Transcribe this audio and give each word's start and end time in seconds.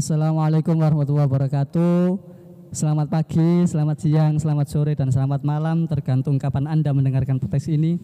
Assalamualaikum 0.00 0.80
warahmatullahi 0.80 1.28
wabarakatuh. 1.28 2.16
Selamat 2.72 3.12
pagi, 3.12 3.68
selamat 3.68 4.00
siang, 4.00 4.40
selamat 4.40 4.66
sore, 4.72 4.96
dan 4.96 5.12
selamat 5.12 5.44
malam 5.44 5.84
tergantung 5.84 6.40
kapan 6.40 6.64
Anda 6.64 6.96
mendengarkan 6.96 7.36
podcast 7.36 7.68
ini. 7.68 8.00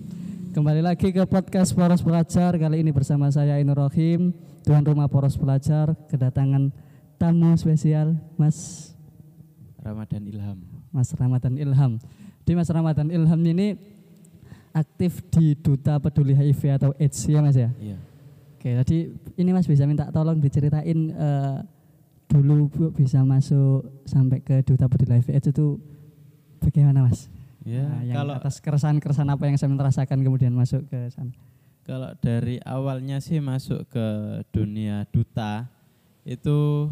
Kembali 0.52 0.84
lagi 0.84 1.08
ke 1.08 1.24
podcast 1.24 1.72
Poros 1.72 2.04
Pelajar 2.04 2.52
kali 2.60 2.84
ini 2.84 2.92
bersama 2.92 3.32
saya 3.32 3.56
Inur 3.56 3.80
Rohim, 3.88 4.36
Tuan 4.60 4.84
Rumah 4.84 5.08
Poros 5.08 5.40
Pelajar, 5.40 5.96
kedatangan 6.12 6.68
tamu 7.16 7.56
spesial 7.56 8.12
Mas 8.36 8.92
Ramadan 9.80 10.20
Ilham. 10.28 10.60
Mas 10.92 11.16
Ramadan 11.16 11.56
Ilham. 11.56 11.96
Di 12.44 12.52
Mas 12.52 12.68
Ramadan 12.68 13.08
Ilham 13.08 13.40
ini 13.40 13.72
aktif 14.76 15.24
di 15.32 15.56
Duta 15.56 15.96
Peduli 15.96 16.36
HIV 16.36 16.60
atau 16.76 16.92
AIDS 17.00 17.24
ya 17.24 17.40
Mas 17.40 17.56
ya? 17.56 17.72
Iya. 17.80 17.96
Oke, 18.60 18.84
tadi 18.84 19.16
ini 19.40 19.50
Mas 19.56 19.64
bisa 19.64 19.88
minta 19.88 20.12
tolong 20.12 20.36
diceritain 20.36 21.08
eh, 21.08 21.58
dulu 22.26 22.68
Bu, 22.70 22.84
bisa 22.90 23.22
masuk 23.22 23.86
sampai 24.04 24.42
ke 24.42 24.62
Duta 24.66 24.90
Peduli 24.90 25.18
HIV 25.22 25.28
AIDS 25.38 25.48
itu 25.50 25.78
bagaimana 26.58 27.06
Mas? 27.06 27.30
Ya, 27.66 27.82
Nah, 27.82 28.02
yang 28.06 28.16
kalau 28.22 28.34
atas 28.38 28.62
keresahan-keresahan 28.62 29.26
apa 29.26 29.42
yang 29.50 29.58
saya 29.58 29.70
merasakan 29.74 30.22
kemudian 30.22 30.54
masuk 30.54 30.86
ke 30.86 31.10
sana. 31.10 31.34
kalau 31.82 32.10
dari 32.18 32.58
awalnya 32.66 33.22
sih 33.22 33.38
masuk 33.38 33.86
ke 33.90 34.06
dunia 34.50 35.06
duta 35.10 35.70
itu 36.26 36.90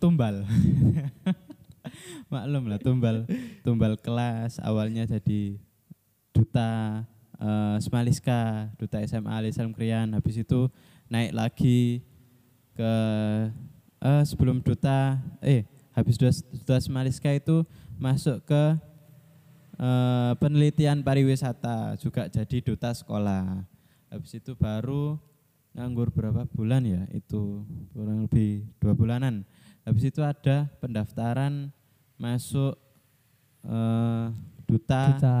tumbal. 0.00 0.44
Maklum 2.32 2.64
lah 2.72 2.80
tumbal 2.80 3.28
tumbal 3.60 4.00
kelas 4.00 4.56
awalnya 4.64 5.04
jadi 5.04 5.60
duta 6.32 7.04
eh, 7.36 7.76
Smaliska, 7.80 8.72
duta 8.80 9.04
SMA 9.04 9.32
Al 9.32 9.48
Islam 9.48 9.76
Krian, 9.76 10.16
habis 10.16 10.40
itu 10.40 10.72
naik 11.12 11.36
lagi 11.36 12.00
ke 12.72 12.92
eh, 14.02 14.22
sebelum 14.26 14.58
duta 14.58 15.16
eh 15.40 15.62
habis 15.94 16.18
duta, 16.18 16.34
duta 16.50 16.76
Smaliska 16.82 17.30
itu 17.30 17.62
masuk 17.96 18.42
ke 18.42 18.62
eh, 19.78 20.32
penelitian 20.42 21.00
pariwisata 21.00 21.94
juga 22.02 22.26
jadi 22.26 22.58
duta 22.60 22.90
sekolah. 22.90 23.62
Habis 24.12 24.36
itu 24.36 24.52
baru 24.52 25.16
nganggur 25.72 26.12
berapa 26.12 26.44
bulan 26.52 26.84
ya? 26.84 27.02
Itu 27.14 27.64
kurang 27.96 28.28
lebih 28.28 28.68
dua 28.76 28.92
bulanan. 28.92 29.46
Habis 29.88 30.12
itu 30.12 30.20
ada 30.20 30.68
pendaftaran 30.78 31.72
masuk 32.20 32.76
eh, 33.64 34.26
duta, 34.68 35.02
Duta 35.16 35.38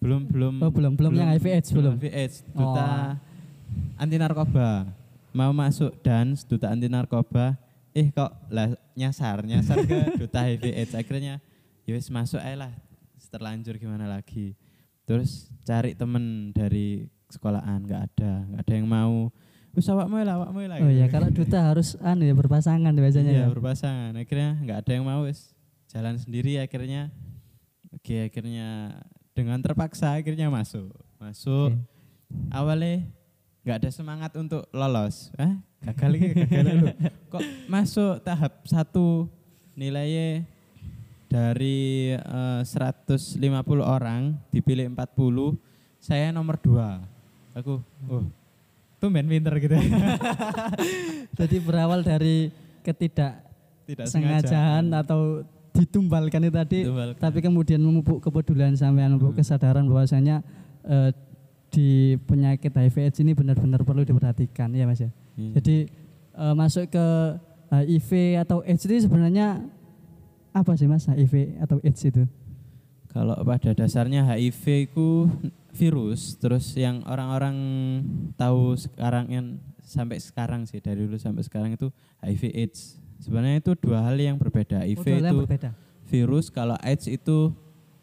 belum 0.00 0.32
belum 0.32 0.54
Oh, 0.64 0.72
belum, 0.72 0.92
belum 0.96 1.12
yang 1.12 1.28
HIV 1.36 1.46
AIDS, 1.60 1.68
belum? 1.76 1.94
HIV 2.00 2.06
AIDS, 2.08 2.36
duta 2.56 2.88
Oh. 2.88 4.00
anti 4.00 4.16
narkoba. 4.16 4.88
Mau 5.30 5.54
masuk 5.54 5.94
dance 6.02 6.42
duta 6.42 6.70
anti 6.70 6.90
narkoba, 6.90 7.54
eh 7.94 8.10
kok 8.10 8.30
lah 8.50 8.74
nyasar, 8.98 9.46
nyasar 9.46 9.86
ke 9.86 9.98
duta 10.20 10.42
HIV 10.42 10.64
AIDS. 10.74 10.94
Akhirnya 10.94 11.38
ya 11.86 11.92
wis 11.94 12.10
masuk 12.10 12.42
aja 12.42 12.66
lah. 12.66 12.72
Terlanjur 13.30 13.78
gimana 13.78 14.10
lagi. 14.10 14.58
Terus 15.06 15.46
cari 15.62 15.94
temen 15.94 16.50
dari 16.50 17.06
sekolahan 17.30 17.86
nggak 17.86 18.02
ada, 18.10 18.32
nggak 18.50 18.62
ada 18.66 18.74
yang 18.74 18.88
mau. 18.90 19.30
Wis 19.70 19.86
awakmu 19.86 20.18
lah, 20.26 20.34
awakmu 20.34 20.66
lah. 20.66 20.82
Oh 20.82 20.90
ya, 20.90 21.06
kalau 21.06 21.30
duta 21.30 21.62
harus 21.62 21.94
anu 22.02 22.26
ya 22.26 22.34
berpasangan 22.34 22.90
biasanya 22.90 23.30
Iya, 23.30 23.46
ya. 23.46 23.54
berpasangan. 23.54 24.18
Akhirnya 24.18 24.58
nggak 24.58 24.78
ada 24.82 24.90
yang 24.98 25.06
mau 25.06 25.22
wis 25.22 25.54
jalan 25.86 26.18
sendiri 26.18 26.58
akhirnya. 26.58 27.14
Oke, 27.94 28.26
akhirnya 28.26 28.98
dengan 29.30 29.62
terpaksa 29.62 30.18
akhirnya 30.18 30.50
masuk. 30.50 30.90
Masuk. 31.22 31.70
Oke. 31.70 32.50
Awalnya 32.50 33.06
nggak 33.60 33.76
ada 33.78 33.90
semangat 33.90 34.32
untuk 34.34 34.64
lolos. 34.70 35.28
Hah? 35.34 35.56
Gagal 35.82 36.08
lagi, 36.10 36.28
gagal 36.34 36.64
lu. 36.74 36.86
Kok 37.28 37.42
masuk 37.66 38.20
tahap 38.20 38.52
satu 38.64 39.28
nilainya 39.72 40.44
dari 41.26 42.12
eh, 42.12 42.60
150 42.62 43.38
orang 43.80 44.34
dipilih 44.48 44.90
40, 44.90 45.56
saya 45.98 46.28
nomor 46.30 46.56
dua. 46.56 47.00
Aku, 47.52 47.78
oh, 48.06 48.24
tumben 48.96 49.24
pinter 49.24 49.54
gitu. 49.58 49.76
Jadi 51.38 51.56
berawal 51.58 52.00
dari 52.00 52.50
ketidak 52.80 53.40
Tidak 53.86 54.06
sengajaan 54.06 54.84
sengaja. 54.86 55.02
atau 55.02 55.20
ditumbalkan 55.70 56.42
itu 56.42 56.54
tadi 56.54 56.78
Ditumbalkan. 56.82 57.18
tapi 57.18 57.38
kemudian 57.40 57.78
memupuk 57.78 58.18
kepedulian 58.20 58.74
sampean 58.74 59.12
memupuk 59.12 59.32
Hmm. 59.32 59.40
kesadaran 59.40 59.84
bahwasanya 59.84 60.42
eh, 60.82 61.10
di 61.70 62.18
penyakit 62.26 62.74
HIV 62.74 62.96
AIDS 63.08 63.18
ini 63.22 63.32
benar-benar 63.32 63.86
perlu 63.86 64.02
diperhatikan 64.02 64.74
ya 64.74 64.84
Mas 64.84 65.00
ya. 65.00 65.10
Iya. 65.38 65.62
Jadi 65.62 65.76
eh, 66.34 66.54
masuk 66.58 66.90
ke 66.90 67.06
HIV 67.70 68.10
atau 68.42 68.66
AIDS 68.66 68.84
ini 68.90 68.98
sebenarnya 68.98 69.62
apa 70.50 70.74
sih 70.74 70.90
Mas 70.90 71.06
HIV 71.06 71.62
atau 71.62 71.78
AIDS 71.86 72.02
itu? 72.02 72.26
Kalau 73.10 73.34
pada 73.42 73.74
dasarnya 73.74 74.22
HIV 74.22 74.90
itu 74.90 75.26
virus, 75.74 76.38
terus 76.38 76.74
yang 76.78 77.02
orang-orang 77.06 77.56
tahu 78.38 78.78
sekarang 78.78 79.26
yang 79.30 79.46
sampai 79.82 80.22
sekarang 80.22 80.62
sih 80.66 80.78
dari 80.78 81.02
dulu 81.02 81.18
sampai 81.18 81.42
sekarang 81.42 81.70
itu 81.74 81.90
HIV 82.22 82.54
AIDS. 82.54 82.98
Sebenarnya 83.18 83.58
itu 83.62 83.74
dua 83.78 84.06
hal 84.06 84.14
yang 84.18 84.38
berbeda. 84.38 84.86
HIV 84.86 85.06
Oh, 85.06 85.18
itu 85.18 85.36
berbeda. 85.46 85.70
virus, 86.06 86.50
kalau 86.50 86.78
AIDS 86.82 87.06
itu 87.10 87.54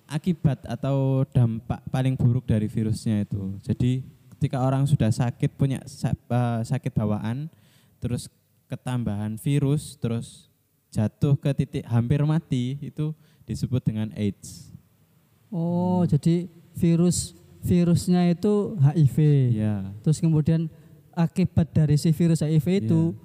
akibat 0.08 0.64
atau 0.66 1.28
dampak 1.30 1.84
paling 1.92 2.16
buruk 2.16 2.48
dari 2.48 2.66
virusnya 2.66 3.28
itu. 3.28 3.60
Jadi 3.64 4.02
ketika 4.38 4.64
orang 4.64 4.88
sudah 4.88 5.12
sakit 5.12 5.54
punya 5.60 5.84
eh, 5.84 6.60
sakit 6.64 6.92
bawaan, 6.96 7.52
terus 8.00 8.32
ketambahan 8.68 9.40
virus, 9.40 9.96
terus 10.00 10.48
jatuh 10.92 11.36
ke 11.36 11.52
titik 11.56 11.84
hampir 11.88 12.24
mati 12.24 12.80
itu 12.80 13.12
disebut 13.48 13.84
dengan 13.84 14.12
AIDS. 14.16 14.72
Oh, 15.48 16.04
jadi 16.04 16.52
virus 16.76 17.36
virusnya 17.64 18.32
itu 18.32 18.76
HIV. 18.80 19.18
Ya, 19.56 19.92
Terus 20.04 20.20
kemudian 20.20 20.68
akibat 21.16 21.72
dari 21.72 21.96
si 21.96 22.12
virus 22.12 22.44
HIV 22.44 22.88
itu 22.88 23.16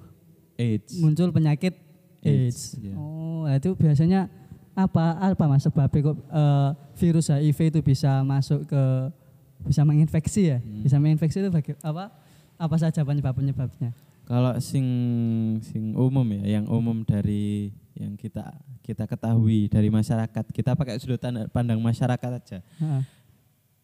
AIDS. 0.55 0.97
muncul 0.99 1.29
penyakit 1.31 1.75
AIDS. 2.23 2.75
AIDS, 2.75 2.83
iya. 2.83 2.95
Oh, 2.95 3.43
nah 3.43 3.59
itu 3.59 3.75
biasanya 3.75 4.31
apa 4.73 5.21
apa 5.21 5.43
mas 5.45 5.61
sebabnya 5.61 6.13
kok 6.13 6.17
eh, 6.17 6.69
virus 6.97 7.29
HIV 7.29 7.59
itu 7.73 7.79
bisa 7.85 8.25
masuk 8.25 8.65
ke 8.65 8.83
bisa 9.63 9.81
menginfeksi 9.87 10.41
ya? 10.53 10.59
Hmm. 10.59 10.83
Bisa 10.83 10.97
menginfeksi 10.99 11.39
itu 11.39 11.49
bagi, 11.49 11.71
apa 11.79 12.11
apa 12.59 12.75
saja 12.77 13.01
penyebab 13.01 13.33
penyebabnya? 13.33 13.95
Kalau 14.23 14.55
sing 14.59 14.85
sing 15.63 15.95
umum 15.95 16.23
ya, 16.39 16.59
yang 16.59 16.65
umum 16.67 17.03
dari 17.03 17.71
yang 17.95 18.15
kita 18.15 18.55
kita 18.83 19.07
ketahui 19.07 19.71
dari 19.71 19.87
masyarakat, 19.87 20.45
kita 20.51 20.75
pakai 20.75 20.99
sudut 20.99 21.19
pandang 21.51 21.79
masyarakat 21.79 22.31
aja. 22.39 22.59
Heeh. 22.59 23.03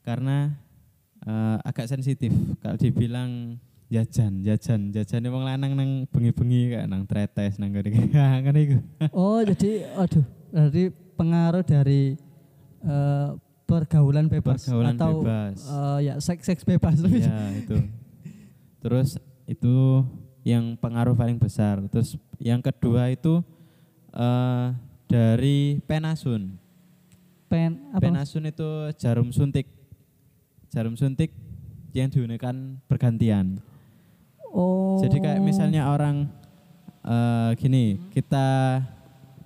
Karena 0.04 0.52
eh, 1.24 1.58
agak 1.64 1.88
sensitif 1.88 2.32
kalau 2.64 2.80
dibilang 2.80 3.60
jajan, 3.90 4.46
jajan, 4.46 4.94
jajan 4.94 5.28
wong 5.34 5.44
lanang 5.50 5.74
nang 5.74 6.06
bengi-bengi 6.14 6.78
kayak 6.78 6.88
nang 6.88 7.10
tretes 7.10 7.58
nang 7.58 7.74
ngene 7.74 7.90
kan 8.46 8.56
iku. 8.56 8.78
Oh, 9.10 9.42
jadi 9.42 9.90
aduh, 9.98 10.24
berarti 10.50 10.84
pengaruh 11.16 11.64
dari 11.64 12.16
eh, 12.82 13.30
pergaulan 13.64 14.26
bebas 14.26 14.66
Pergaulan 14.66 14.98
atau 14.98 15.22
bebas. 15.22 15.58
eh, 15.62 15.98
ya 16.10 16.14
seks 16.18 16.44
seks 16.50 16.64
bebas 16.66 16.98
Iya, 17.06 17.38
itu. 17.60 17.78
Terus 18.80 19.20
itu 19.46 20.04
yang 20.42 20.74
pengaruh 20.80 21.14
paling 21.14 21.38
besar. 21.38 21.84
Terus 21.92 22.16
yang 22.40 22.64
kedua 22.64 23.12
itu 23.12 23.44
eh 24.16 24.68
dari 25.10 25.82
penasun. 25.86 26.56
Pen 27.50 27.90
apa? 27.94 28.02
Penasun 28.02 28.46
itu 28.46 28.94
jarum 28.98 29.30
suntik. 29.34 29.66
Jarum 30.70 30.94
suntik 30.94 31.34
yang 31.94 32.14
digunakan 32.14 32.78
bergantian. 32.86 33.58
Oh. 34.54 35.02
Jadi 35.02 35.18
kayak 35.18 35.42
misalnya 35.42 35.90
orang 35.90 36.30
eh 37.02 37.52
gini, 37.58 37.98
kita 38.14 38.80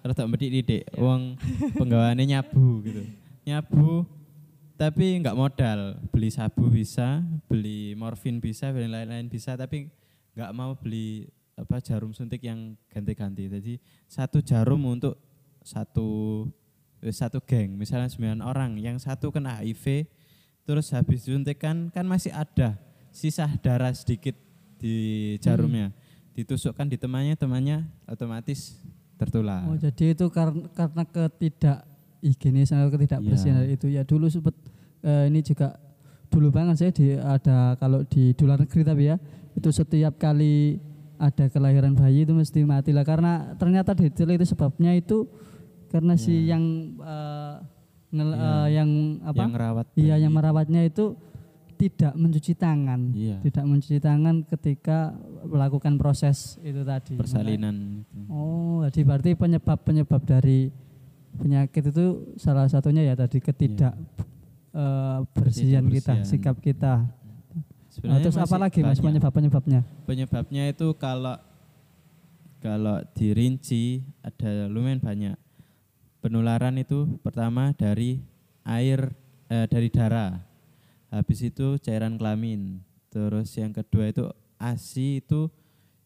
rada 0.03 0.27
mendidik 0.27 0.83
uang 0.99 1.39
penggawaannya 1.79 2.25
nyabu 2.27 2.83
gitu. 2.83 3.03
Nyabu 3.47 4.03
tapi 4.73 5.21
nggak 5.21 5.37
modal, 5.37 5.95
beli 6.11 6.33
sabu 6.33 6.67
bisa, 6.67 7.21
beli 7.47 7.95
morfin 7.95 8.41
bisa, 8.43 8.73
beli 8.73 8.91
lain-lain 8.91 9.29
bisa, 9.31 9.53
tapi 9.55 9.87
nggak 10.33 10.51
mau 10.51 10.75
beli 10.75 11.29
apa 11.53 11.77
jarum 11.79 12.11
suntik 12.11 12.41
yang 12.43 12.73
ganti-ganti. 12.89 13.47
Jadi 13.47 13.73
satu 14.09 14.41
jarum 14.41 14.81
untuk 14.89 15.15
satu 15.61 16.43
eh, 16.99 17.13
satu 17.13 17.39
geng, 17.45 17.77
misalnya 17.77 18.11
9 18.11 18.43
orang, 18.43 18.75
yang 18.81 18.97
satu 18.97 19.29
kena 19.31 19.61
HIV, 19.61 20.09
terus 20.67 20.91
habis 20.91 21.23
disuntikan 21.23 21.93
kan 21.93 22.03
masih 22.03 22.33
ada 22.33 22.75
sisa 23.13 23.45
darah 23.61 23.93
sedikit 23.93 24.35
di 24.81 25.37
jarumnya, 25.39 25.93
ditusukkan 26.33 26.89
di 26.89 26.97
temannya, 26.97 27.37
temannya 27.37 27.85
otomatis 28.09 28.75
tertular. 29.15 29.63
Oh, 29.65 29.75
jadi 29.75 30.11
itu 30.11 30.25
karena 30.27 30.65
karena 30.71 31.03
ketidak 31.05 31.85
higienisan 32.19 32.79
atau 32.79 32.91
ketidakbersihan 32.91 33.63
Iya. 33.63 33.73
itu 33.73 33.87
ya 33.87 34.01
dulu 34.01 34.27
sempat 34.27 34.55
eh, 35.01 35.27
ini 35.27 35.39
juga 35.39 35.75
dulu 36.27 36.49
banget 36.49 36.75
saya 36.77 36.91
di 36.91 37.13
ada 37.13 37.75
kalau 37.75 38.01
di 38.03 38.31
luar 38.35 38.57
negeri 38.59 38.81
tapi 38.81 39.03
ya 39.05 39.15
itu 39.53 39.69
setiap 39.69 40.17
kali 40.17 40.79
ada 41.15 41.45
kelahiran 41.45 41.93
bayi 41.93 42.23
itu 42.23 42.31
mesti 42.31 42.63
mati 42.63 42.89
lah 42.89 43.03
karena 43.03 43.53
ternyata 43.53 43.93
detail 43.93 44.33
itu 44.33 44.45
sebabnya 44.45 44.91
itu 44.91 45.29
karena 45.87 46.15
si 46.15 46.47
yang 46.47 46.63
eh, 46.97 47.55
ngel- 48.09 48.33
Iya. 48.33 48.49
eh, 48.63 48.67
yang 48.73 48.89
apa 49.21 49.37
Yang 49.37 49.51
ngerawat. 49.51 49.85
iya 49.93 50.15
yang 50.17 50.31
merawatnya 50.31 50.81
itu 50.81 51.13
tidak 51.83 52.13
mencuci 52.15 52.55
tangan 52.55 53.11
Iya. 53.11 53.43
tidak 53.43 53.63
mencuci 53.67 53.99
tangan 53.99 54.35
ketika 54.47 55.11
melakukan 55.43 55.99
proses 55.99 56.55
itu 56.63 56.81
tadi 56.87 57.19
Persalinan. 57.19 58.05
itu. 58.07 58.19
oh 58.31 58.87
jadi 58.87 59.01
berarti 59.03 59.29
penyebab 59.35 59.79
penyebab 59.83 60.21
dari 60.23 60.71
penyakit 61.35 61.91
itu 61.91 62.35
salah 62.39 62.71
satunya 62.71 63.03
ya 63.03 63.19
tadi 63.19 63.43
ketidak 63.43 63.91
eh, 64.71 65.17
bersihan 65.35 65.83
kita 65.91 66.23
sikap 66.23 66.57
kita 66.63 67.03
Nah, 68.01 68.17
terus 68.17 68.33
apa 68.41 68.57
lagi 68.57 68.81
mas 68.81 68.97
penyebab 68.97 69.29
penyebabnya 69.29 69.85
Penyebabnya 70.09 70.65
itu 70.65 70.97
kalau 70.97 71.37
kalau 72.57 73.03
dirinci 73.13 74.01
ada 74.23 74.71
lumayan 74.71 74.97
banyak. 74.97 75.37
Penularan 76.23 76.79
itu 76.79 77.19
pertama 77.19 77.75
dari 77.75 78.23
air 78.63 79.11
eh, 79.51 79.67
dari 79.67 79.91
darah. 79.91 80.39
Habis 81.13 81.45
itu 81.45 81.77
cairan 81.77 82.17
kelamin. 82.17 82.81
Terus 83.13 83.53
yang 83.53 83.69
kedua 83.69 84.09
itu 84.09 84.25
ASI 84.57 85.21
itu 85.21 85.45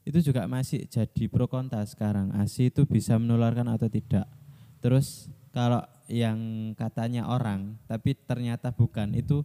itu 0.04 0.20
juga 0.20 0.44
masih 0.52 0.84
jadi 0.92 1.32
pro 1.32 1.48
kontra 1.48 1.80
sekarang. 1.88 2.36
ASI 2.36 2.68
itu 2.68 2.84
bisa 2.84 3.16
menularkan 3.16 3.72
atau 3.72 3.88
tidak. 3.88 4.28
Terus 4.84 5.32
kalau 5.56 5.80
yang 6.12 6.72
katanya 6.76 7.28
orang 7.28 7.80
tapi 7.88 8.16
ternyata 8.16 8.72
bukan 8.76 9.16
itu 9.16 9.44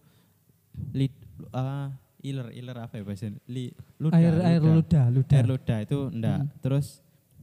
lid, 0.94 1.14
ah, 1.54 1.90
iler 2.22 2.54
iler 2.54 2.76
apa 2.78 2.98
ya 2.98 3.02
bahasa 3.02 3.26
li, 3.50 3.74
ludah, 3.98 4.14
air 4.14 4.34
air 4.46 4.62
ludah 4.62 5.06
ludah 5.10 5.36
air 5.36 5.46
ludah 5.46 5.78
itu 5.82 5.98
enggak 6.14 6.38
Hmm. 6.38 6.50
terus 6.62 6.86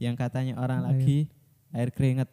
yang 0.00 0.16
katanya 0.16 0.56
orang 0.56 0.80
Air. 0.80 0.88
lagi 0.88 1.18
air 1.76 1.88
keringet 1.92 2.30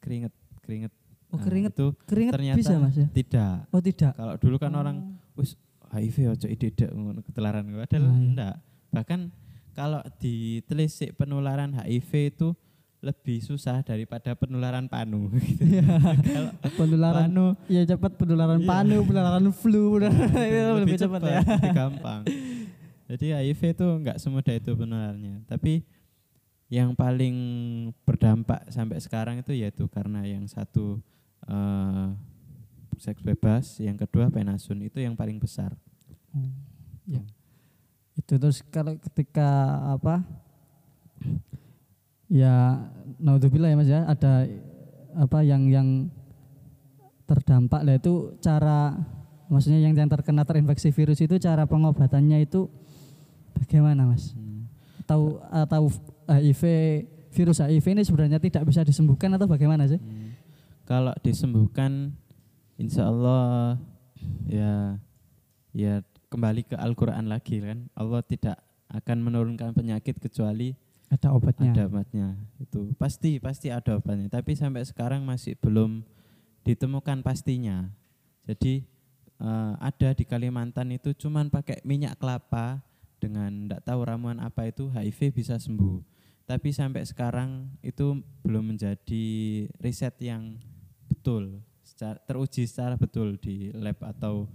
keringet 0.00 0.32
keringet 0.64 0.92
oh 1.34 1.38
Nah, 1.38 1.44
keringet 1.44 1.72
itu 1.74 1.88
keringet 2.06 2.32
ternyata 2.32 2.58
bisa 2.58 2.74
mas 2.78 2.94
ya 2.94 3.06
tidak 3.10 3.54
oh 3.68 3.82
tidak 3.82 4.12
kalau 4.14 4.34
dulu 4.38 4.56
kan 4.56 4.72
orang 4.72 4.96
wis 5.34 5.58
HIV 5.90 6.16
ojo 6.30 6.46
ide 6.46 6.68
ngono 6.88 7.20
ketularan 7.20 7.66
padahal 7.66 8.02
Ah, 8.02 8.08
iya. 8.08 8.22
enggak 8.22 8.54
bahkan 8.88 9.20
kalau 9.74 9.98
ditelisik 10.18 11.14
penularan 11.14 11.74
HIV 11.74 12.10
itu 12.30 12.48
lebih 13.04 13.36
susah 13.38 13.84
daripada 13.84 14.32
penularan 14.32 14.88
panu 14.88 15.28
gitu. 15.36 15.60
Kalau 16.24 16.50
penularan 16.72 17.28
panu 17.28 17.46
ya 17.68 17.84
cepat 17.84 18.16
penularan 18.16 18.62
Iya. 18.62 18.68
panu 18.70 18.96
penularan 19.04 19.46
flu 19.52 19.82
penularan 19.92 20.46
itu 20.48 20.72
lebih 20.80 20.96
cepat 20.96 21.20
ya 21.20 21.40
lebih 21.44 21.72
gampang. 21.74 22.22
Jadi 23.04 23.26
HIV 23.36 23.60
itu 23.76 23.86
enggak 23.92 24.16
semudah 24.16 24.54
itu 24.56 24.72
penularannya. 24.72 25.44
Tapi 25.44 25.84
yang 26.72 26.96
paling 26.96 27.36
berdampak 28.02 28.72
sampai 28.72 28.96
sekarang 28.98 29.44
itu 29.44 29.52
yaitu 29.52 29.84
karena 29.86 30.24
yang 30.24 30.48
satu 30.48 30.96
eh, 31.44 32.06
seks 32.96 33.20
bebas, 33.20 33.78
yang 33.78 33.96
kedua 33.96 34.30
penasun 34.30 34.80
itu 34.80 34.98
yang 34.98 35.14
paling 35.14 35.36
besar. 35.38 35.74
ya. 37.06 37.22
itu 38.14 38.34
terus 38.38 38.62
kalau 38.70 38.94
ketika 38.98 39.50
apa 39.90 40.22
ya 42.26 42.78
naudzubillah 43.18 43.70
ya 43.70 43.76
mas 43.76 43.90
ya 43.90 44.02
ada 44.06 44.46
apa 45.14 45.38
yang 45.42 45.70
yang 45.70 45.88
terdampak 47.24 47.82
lah 47.82 47.94
itu 47.96 48.34
cara 48.38 48.98
maksudnya 49.46 49.78
yang 49.78 49.94
yang 49.94 50.10
terkena 50.10 50.42
terinfeksi 50.42 50.90
virus 50.90 51.22
itu 51.22 51.38
cara 51.38 51.64
pengobatannya 51.64 52.42
itu 52.42 52.66
bagaimana 53.54 54.08
mas 54.08 54.34
Hmm. 54.34 54.66
tahu 55.06 55.38
atau 55.50 55.86
HIV 56.26 56.62
virus 57.30 57.58
HIV 57.62 57.86
ini 57.94 58.02
sebenarnya 58.02 58.38
tidak 58.42 58.66
bisa 58.66 58.82
disembuhkan 58.82 59.30
atau 59.34 59.46
bagaimana 59.46 59.86
sih 59.86 59.98
Hmm. 59.98 60.33
Kalau 60.84 61.16
disembuhkan, 61.24 62.12
insya 62.76 63.08
Allah 63.08 63.80
ya 64.44 65.00
ya 65.72 66.04
kembali 66.28 66.68
ke 66.68 66.76
Al-Quran 66.76 67.28
lagi 67.28 67.64
kan. 67.64 67.88
Allah 67.96 68.20
tidak 68.20 68.60
akan 68.92 69.18
menurunkan 69.24 69.72
penyakit 69.72 70.20
kecuali 70.20 70.76
ada 71.12 71.30
obatnya 71.30 71.70
ada 71.70 71.84
obatnya. 71.86 72.28
Itu 72.58 72.90
pasti 72.98 73.38
pasti 73.38 73.70
ada 73.70 73.96
obatnya. 73.96 74.26
Tapi 74.26 74.58
sampai 74.58 74.82
sekarang 74.82 75.22
masih 75.22 75.54
belum 75.60 76.02
ditemukan 76.66 77.22
pastinya. 77.22 77.86
Jadi 78.44 78.82
eh, 79.40 79.72
ada 79.78 80.08
di 80.12 80.24
Kalimantan 80.26 80.90
itu 80.90 81.14
cuman 81.14 81.48
pakai 81.48 81.84
minyak 81.86 82.18
kelapa 82.18 82.82
dengan 83.22 83.68
tidak 83.68 83.82
tahu 83.86 84.00
ramuan 84.04 84.42
apa 84.42 84.68
itu 84.68 84.90
HIV 84.90 85.32
bisa 85.32 85.56
sembuh. 85.56 86.02
Tapi 86.44 86.76
sampai 86.76 87.08
sekarang 87.08 87.72
itu 87.80 88.20
belum 88.44 88.76
menjadi 88.76 89.24
riset 89.80 90.12
yang 90.20 90.60
betul, 91.14 91.62
secara, 91.86 92.18
teruji 92.26 92.66
secara 92.66 92.98
betul 92.98 93.38
di 93.38 93.70
lab 93.70 94.02
atau 94.02 94.50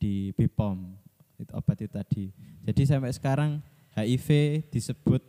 di 0.00 0.32
BPOM 0.32 0.96
itu 1.38 1.52
obat 1.52 1.76
itu 1.84 1.92
tadi. 1.92 2.24
Jadi 2.64 2.82
sampai 2.88 3.12
sekarang 3.12 3.60
HIV 3.92 4.62
disebut 4.72 5.22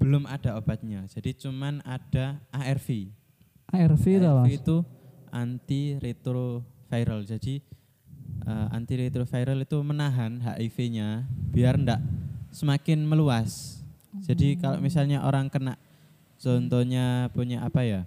belum 0.00 0.24
ada 0.24 0.56
obatnya. 0.56 1.04
Jadi 1.10 1.36
cuman 1.36 1.84
ada 1.84 2.40
ARV. 2.54 3.12
ARV 3.74 4.04
ARV 4.22 4.46
itu 4.48 4.76
antiretroviral. 5.34 7.26
Jadi 7.26 7.60
eh, 8.46 8.68
antiretroviral 8.72 9.58
itu 9.66 9.78
menahan 9.82 10.40
HIV-nya 10.40 11.26
biar 11.50 11.76
ndak 11.76 12.00
semakin 12.54 13.04
meluas. 13.04 13.82
Jadi 14.16 14.56
kalau 14.56 14.80
misalnya 14.80 15.20
orang 15.26 15.52
kena 15.52 15.76
contohnya 16.40 17.28
punya 17.36 17.66
apa 17.66 17.84
ya? 17.84 18.02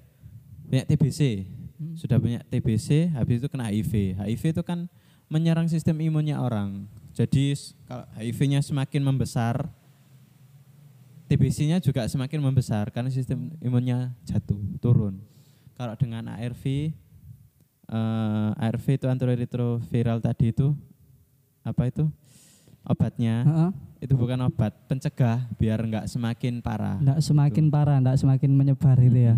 Punya 0.70 0.86
TBC. 0.86 1.50
Sudah 1.98 2.22
punya 2.22 2.46
TBC, 2.46 3.10
habis 3.18 3.42
itu 3.42 3.48
kena 3.50 3.74
HIV. 3.74 4.22
HIV 4.22 4.44
itu 4.54 4.62
kan 4.62 4.86
menyerang 5.32 5.66
sistem 5.66 5.98
imunnya 5.98 6.38
orang. 6.38 6.86
Jadi 7.18 7.58
kalau 7.90 8.06
HIV-nya 8.16 8.62
semakin 8.62 9.02
membesar, 9.02 9.68
TBC-nya 11.30 11.78
juga 11.82 12.06
semakin 12.10 12.42
membesar 12.42 12.90
karena 12.90 13.10
sistem 13.14 13.54
imunnya 13.62 14.14
jatuh, 14.26 14.58
turun. 14.82 15.22
Kalau 15.78 15.94
dengan 15.96 16.36
ARV, 16.36 16.64
eh, 17.90 18.50
ARV 18.58 18.86
itu 18.98 19.06
antiretroviral 19.06 20.20
tadi 20.20 20.52
itu 20.52 20.74
apa 21.62 21.86
itu 21.86 22.10
obatnya? 22.82 23.46
Heeh. 23.46 23.72
Itu 24.10 24.16
bukan 24.16 24.40
obat, 24.48 24.74
pencegah 24.88 25.44
biar 25.60 25.84
nggak 25.84 26.08
semakin 26.08 26.64
parah. 26.64 26.98
Nggak 26.98 27.20
semakin 27.20 27.66
parah, 27.68 27.98
nggak 28.00 28.18
semakin 28.18 28.52
menyebar 28.56 28.98
gitu 28.98 29.20
ya. 29.34 29.36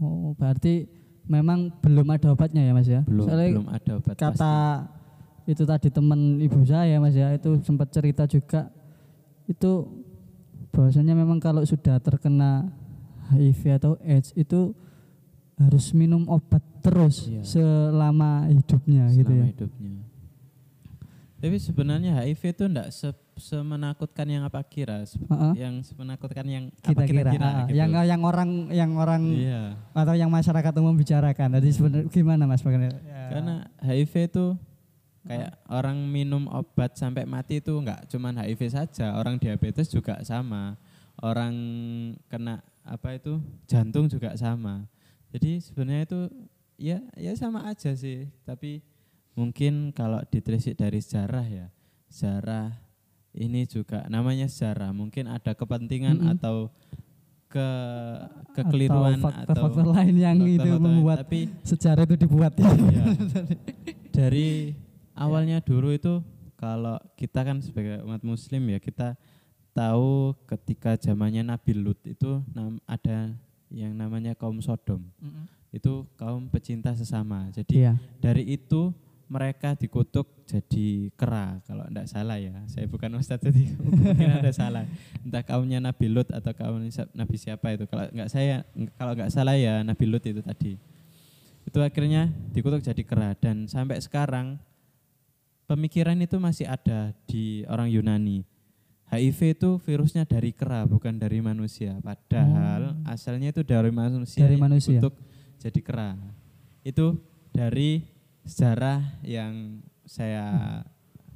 Oh, 0.00 0.32
berarti 0.32 0.88
memang 1.24 1.70
belum 1.78 2.08
ada 2.08 2.32
obatnya 2.32 2.64
ya 2.64 2.72
Mas 2.72 2.88
ya? 2.88 3.04
belum 3.04 3.24
Soalnya 3.24 3.48
belum 3.52 3.68
ada 3.68 3.90
obat 3.94 4.16
kata 4.16 4.54
itu 5.44 5.62
tadi 5.62 5.88
teman 5.88 6.20
ibu 6.38 6.58
saya 6.62 6.96
Mas 6.96 7.12
ya, 7.12 7.30
itu 7.30 7.60
sempat 7.60 7.90
cerita 7.90 8.24
juga 8.24 8.72
itu 9.44 9.86
bahwasanya 10.70 11.12
memang 11.12 11.36
kalau 11.36 11.60
sudah 11.62 11.98
terkena 11.98 12.70
HIV 13.28 13.60
atau 13.76 13.92
AIDS 14.00 14.32
itu 14.34 14.72
harus 15.54 15.92
minum 15.92 16.24
obat 16.26 16.62
terus 16.80 17.28
Iya. 17.28 17.42
selama 17.44 18.48
hidupnya 18.48 19.04
pasti 19.06 19.18
gitu 19.18 19.28
selama 19.28 19.44
ya. 19.44 19.50
hidupnya. 19.52 19.92
Tapi 21.36 21.56
sebenarnya 21.56 22.12
HIV 22.18 22.42
itu 22.50 22.64
enggak 22.64 22.88
se- 22.90 23.28
semenakutkan 23.40 24.28
yang 24.28 24.44
apa 24.44 24.60
kira, 24.62 25.02
Heeh. 25.02 25.52
yang 25.56 25.80
semenakutkan 25.80 26.44
yang 26.44 26.64
Kita 26.84 26.92
apa 26.92 27.02
kira, 27.08 27.32
kira-kira 27.32 27.48
ah, 27.48 27.56
gitu. 27.66 27.74
yang 27.80 27.90
yang 28.04 28.22
orang 28.22 28.50
yang 28.68 28.90
orang 28.94 29.22
Iya. 29.32 29.62
atau 29.96 30.14
yang 30.14 30.28
masyarakat 30.30 30.72
umum 30.78 30.94
bicarakan. 30.94 31.56
Jadi 31.58 31.68
sebenarnya 31.72 32.06
gimana 32.12 32.44
Mas 32.44 32.60
bagaimana? 32.60 32.94
Ya. 33.02 33.22
Karena 33.32 33.54
HIV 33.80 34.12
itu 34.28 34.46
kayak 35.24 35.52
orang 35.68 35.96
minum 36.04 36.48
obat 36.48 36.96
sampai 36.96 37.24
mati 37.24 37.60
itu 37.60 37.72
enggak 37.76 38.04
cuman 38.08 38.36
HIV 38.40 38.60
saja, 38.70 39.16
orang 39.16 39.40
diabetes 39.40 39.88
juga 39.88 40.20
sama. 40.22 40.76
Orang 41.20 41.52
kena 42.28 42.60
apa 42.80 43.16
itu 43.16 43.40
jantung 43.68 44.08
juga 44.08 44.32
sama. 44.36 44.84
Jadi 45.32 45.60
sebenarnya 45.60 46.04
itu 46.04 46.20
ya 46.80 46.98
ya 47.16 47.32
sama 47.36 47.68
aja 47.68 47.92
sih, 47.92 48.28
tapi 48.44 48.80
mungkin 49.36 49.92
kalau 49.92 50.24
ditelisik 50.26 50.74
dari 50.74 50.98
sejarah 50.98 51.46
ya, 51.46 51.66
sejarah 52.08 52.72
ini 53.34 53.66
juga 53.66 54.04
namanya 54.10 54.50
sejarah, 54.50 54.90
mungkin 54.90 55.30
ada 55.30 55.54
kepentingan 55.54 56.18
Mm-mm. 56.18 56.32
atau 56.38 56.70
ke 57.50 57.68
kekeliruan 58.54 59.18
atau 59.18 59.26
atau, 59.26 59.26
faktor-faktor 59.26 59.86
lain 59.90 60.14
yang 60.14 60.38
itu 60.38 60.54
faktor-faktor 60.62 60.78
lain. 60.78 60.86
membuat 60.86 61.16
tapi 61.26 61.40
sejarah 61.66 62.02
itu 62.06 62.16
dibuat 62.22 62.52
ya. 62.54 62.70
Iya. 62.70 63.04
dari 64.16 64.48
awalnya 65.18 65.58
dulu 65.58 65.90
itu 65.90 66.22
kalau 66.54 66.94
kita 67.18 67.42
kan 67.42 67.58
sebagai 67.58 68.06
umat 68.06 68.22
muslim 68.22 68.62
ya 68.70 68.78
kita 68.78 69.18
tahu 69.74 70.38
ketika 70.46 70.94
zamannya 70.94 71.42
Nabi 71.42 71.74
Lut 71.74 71.98
itu 72.06 72.38
ada 72.86 73.34
yang 73.70 73.98
namanya 73.98 74.38
kaum 74.38 74.62
Sodom 74.62 75.02
itu 75.74 76.06
kaum 76.18 76.46
pecinta 76.50 76.94
sesama 76.94 77.50
jadi 77.50 77.74
Iya. 77.74 77.92
dari 78.22 78.46
itu 78.46 78.94
mereka 79.30 79.78
dikutuk 79.78 80.26
jadi 80.42 81.14
kera 81.14 81.62
kalau 81.62 81.86
tidak 81.86 82.10
salah 82.10 82.34
ya. 82.34 82.50
Saya 82.66 82.90
bukan 82.90 83.14
ustadz 83.14 83.46
jadi 83.46 83.62
mungkin 83.86 84.26
ada 84.26 84.50
salah. 84.50 84.82
Entah 85.22 85.46
kaumnya 85.46 85.78
Nabi 85.78 86.10
Lut 86.10 86.34
atau 86.34 86.50
kaum 86.50 86.82
Nabi 87.14 87.36
siapa 87.38 87.70
itu. 87.78 87.86
Kalau 87.86 88.10
nggak 88.10 88.26
saya 88.26 88.66
kalau 88.98 89.14
nggak 89.14 89.30
salah 89.30 89.54
ya 89.54 89.86
Nabi 89.86 90.04
Lut 90.10 90.26
itu 90.26 90.42
tadi. 90.42 90.74
Itu 91.62 91.78
akhirnya 91.78 92.26
dikutuk 92.50 92.82
jadi 92.82 93.02
kera 93.06 93.38
dan 93.38 93.70
sampai 93.70 94.02
sekarang 94.02 94.58
pemikiran 95.70 96.18
itu 96.18 96.34
masih 96.42 96.66
ada 96.66 97.14
di 97.30 97.62
orang 97.70 97.86
Yunani. 97.86 98.42
HIV 99.10 99.58
itu 99.58 99.70
virusnya 99.82 100.26
dari 100.26 100.50
kera 100.54 100.86
bukan 100.86 101.18
dari 101.18 101.38
manusia. 101.38 101.98
Padahal 102.02 102.98
Hmm. 102.98 103.06
asalnya 103.06 103.54
itu 103.54 103.62
dari 103.62 103.94
manusia. 103.94 104.42
Dari 104.42 104.58
manusia. 104.58 104.98
dikutuk 104.98 105.14
jadi 105.62 105.80
kera. 105.82 106.10
Itu 106.82 107.18
dari 107.50 108.02
sejarah 108.50 108.98
yang 109.22 109.78
saya 110.02 110.82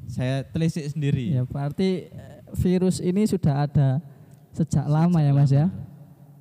saya 0.05 0.43
telisik 0.45 0.85
sendiri. 0.91 1.31
Ya, 1.33 1.47
berarti 1.47 2.11
eh, 2.11 2.43
virus 2.59 2.99
ini 2.99 3.25
sudah 3.25 3.65
ada 3.65 4.03
sejak 4.51 4.85
lama 4.85 5.23
ya 5.23 5.31
Mas 5.31 5.55
ya. 5.55 5.71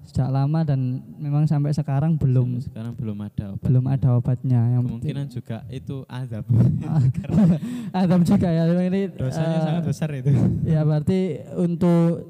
Sejak 0.04 0.28
lama 0.28 0.68
dan 0.68 1.00
memang 1.16 1.48
sampai 1.48 1.72
sekarang 1.72 2.20
belum 2.20 2.60
Sekarang 2.60 2.92
belum 2.92 3.24
ada 3.24 3.56
obat. 3.56 3.64
belum 3.64 3.86
ada 3.88 4.08
obatnya. 4.20 4.62
Yang 4.76 4.84
Kemungkinan 4.84 5.26
juga 5.32 5.58
itu 5.72 5.96
azab. 6.12 6.44
Adam 7.96 8.22
juga 8.22 8.48
ya 8.52 8.68
ini 8.68 9.08
Dosanya 9.16 9.58
eh, 9.58 9.64
sangat 9.64 9.84
besar 9.88 10.10
itu. 10.12 10.28
Ya 10.68 10.84
berarti 10.84 11.40
untuk 11.56 12.28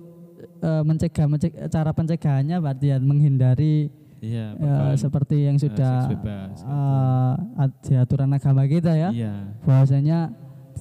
eh, 0.61 0.83
mencegah, 0.85 1.25
menceg- 1.25 1.57
cara 1.65 1.89
pencegahannya 1.89 2.61
berarti 2.61 2.85
ya 2.93 2.97
menghindari 3.01 3.89
Iya, 4.23 4.55
ya, 4.55 4.95
seperti 4.95 5.43
yang 5.43 5.59
eh, 5.59 5.63
sudah 5.67 6.07
seks 6.07 6.15
bebas, 6.15 6.63
gitu. 6.63 7.67
di 7.83 7.93
aturan 7.99 8.31
agama 8.31 8.63
kita 8.63 8.95
ya. 8.95 9.09
Iya. 9.11 9.51
bahwasanya 9.67 10.31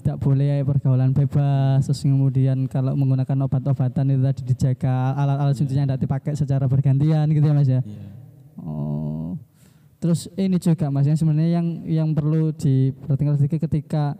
tidak 0.02 0.18
boleh 0.18 0.66
pergaulan 0.66 1.14
bebas 1.14 1.86
terus 1.86 2.02
kemudian 2.02 2.66
kalau 2.66 2.98
menggunakan 2.98 3.46
obat-obatan 3.46 4.14
itu 4.14 4.22
tadi 4.24 4.42
dijaga 4.50 5.14
alat-alat 5.14 5.54
suntiknya 5.54 5.94
tidak 5.94 6.00
dipakai 6.02 6.32
secara 6.34 6.66
bergantian 6.66 7.30
gitu 7.30 7.46
ya 7.46 7.54
mas 7.54 7.68
ya 7.70 7.80
Iya. 7.86 8.06
oh 8.58 9.38
terus 10.02 10.26
ini 10.34 10.58
juga 10.58 10.90
mas 10.90 11.06
yang 11.06 11.14
sebenarnya 11.14 11.62
yang 11.62 11.66
yang 11.86 12.08
perlu 12.18 12.50
diperhatikan 12.50 13.38
sedikit 13.38 13.70
ketika 13.70 14.18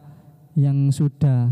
yang 0.55 0.93
sudah 0.95 1.50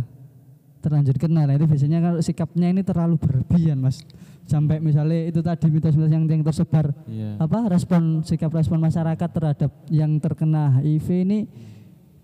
terlanjur 0.79 1.19
kenal 1.19 1.51
nah 1.51 1.59
itu 1.59 1.67
biasanya 1.67 1.99
kalau 1.99 2.19
sikapnya 2.23 2.71
ini 2.71 2.87
terlalu 2.87 3.19
berlebihan 3.19 3.83
mas 3.83 4.07
sampai 4.51 4.83
misalnya 4.83 5.31
itu 5.31 5.39
tadi 5.39 5.71
mitos-mitos 5.71 6.11
yang, 6.11 6.27
yang 6.27 6.43
tersebar 6.43 6.91
Iya. 7.07 7.39
apa 7.39 7.71
respon 7.71 8.27
sikap 8.27 8.51
respon 8.51 8.83
masyarakat 8.83 9.31
terhadap 9.31 9.71
yang 9.87 10.19
terkena 10.19 10.83
HIV 10.83 11.09
ini 11.23 11.41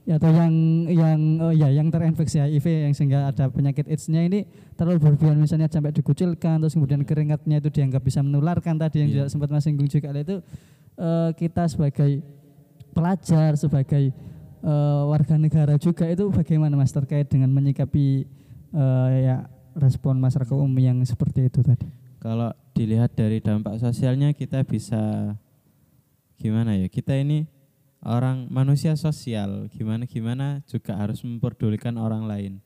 atau 0.06 0.30
yang 0.30 0.54
yang 0.87 1.18
oh 1.40 1.50
ya 1.50 1.66
yang 1.66 1.90
terinfeksi 1.90 2.38
HIV 2.38 2.66
yang 2.87 2.95
sehingga 2.95 3.26
ada 3.26 3.50
penyakit 3.50 3.87
AIDS-nya 3.87 4.23
ini 4.23 4.47
terlalu 4.75 5.02
berlebihan 5.02 5.35
misalnya 5.35 5.66
sampai 5.66 5.90
dikucilkan 5.90 6.62
terus 6.62 6.75
kemudian 6.75 7.02
keringatnya 7.02 7.59
itu 7.59 7.71
dianggap 7.71 8.02
bisa 8.02 8.23
menularkan 8.23 8.78
tadi 8.78 9.02
yang 9.02 9.11
Iya. 9.11 9.14
juga 9.16 9.26
sempat 9.26 9.49
Mas 9.50 9.62
singgung 9.62 9.87
juga 9.87 10.14
itu 10.14 10.38
eh, 10.97 11.30
kita 11.35 11.66
sebagai 11.66 12.23
pelajar 12.90 13.59
sebagai 13.59 14.14
eh, 14.62 15.02
warga 15.11 15.35
negara 15.37 15.75
juga 15.76 16.06
itu 16.06 16.30
bagaimana 16.30 16.78
Mas 16.78 16.95
terkait 16.95 17.26
dengan 17.26 17.50
menyikapi 17.50 18.30
eh, 18.73 19.09
ya 19.26 19.37
respon 19.75 20.16
masyarakat 20.16 20.54
umum 20.54 20.73
yang 20.78 20.97
seperti 21.02 21.50
itu 21.50 21.61
tadi. 21.61 21.85
Kalau 22.26 22.50
dilihat 22.75 23.14
dari 23.14 23.38
dampak 23.38 23.78
sosialnya 23.78 24.35
kita 24.35 24.66
bisa 24.66 24.99
gimana 26.35 26.75
ya? 26.75 26.90
Kita 26.90 27.14
ini 27.14 27.47
orang 28.02 28.50
manusia 28.50 28.99
sosial, 28.99 29.71
gimana 29.71 30.11
gimana 30.11 30.59
juga 30.66 30.99
harus 30.99 31.23
memperdulikan 31.23 31.95
orang 31.95 32.26
lain. 32.26 32.59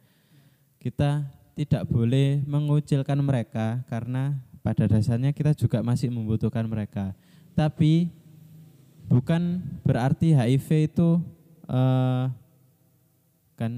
Kita 0.80 1.28
tidak 1.60 1.84
boleh 1.92 2.40
mengucilkan 2.48 3.20
mereka 3.20 3.84
karena 3.84 4.40
pada 4.64 4.88
dasarnya 4.88 5.36
kita 5.36 5.52
juga 5.52 5.84
masih 5.84 6.08
membutuhkan 6.08 6.64
mereka. 6.64 7.12
Tapi 7.52 8.08
bukan 9.12 9.60
berarti 9.84 10.32
HIV 10.32 10.88
itu 10.88 11.20
eh, 11.68 12.24
kan 13.60 13.72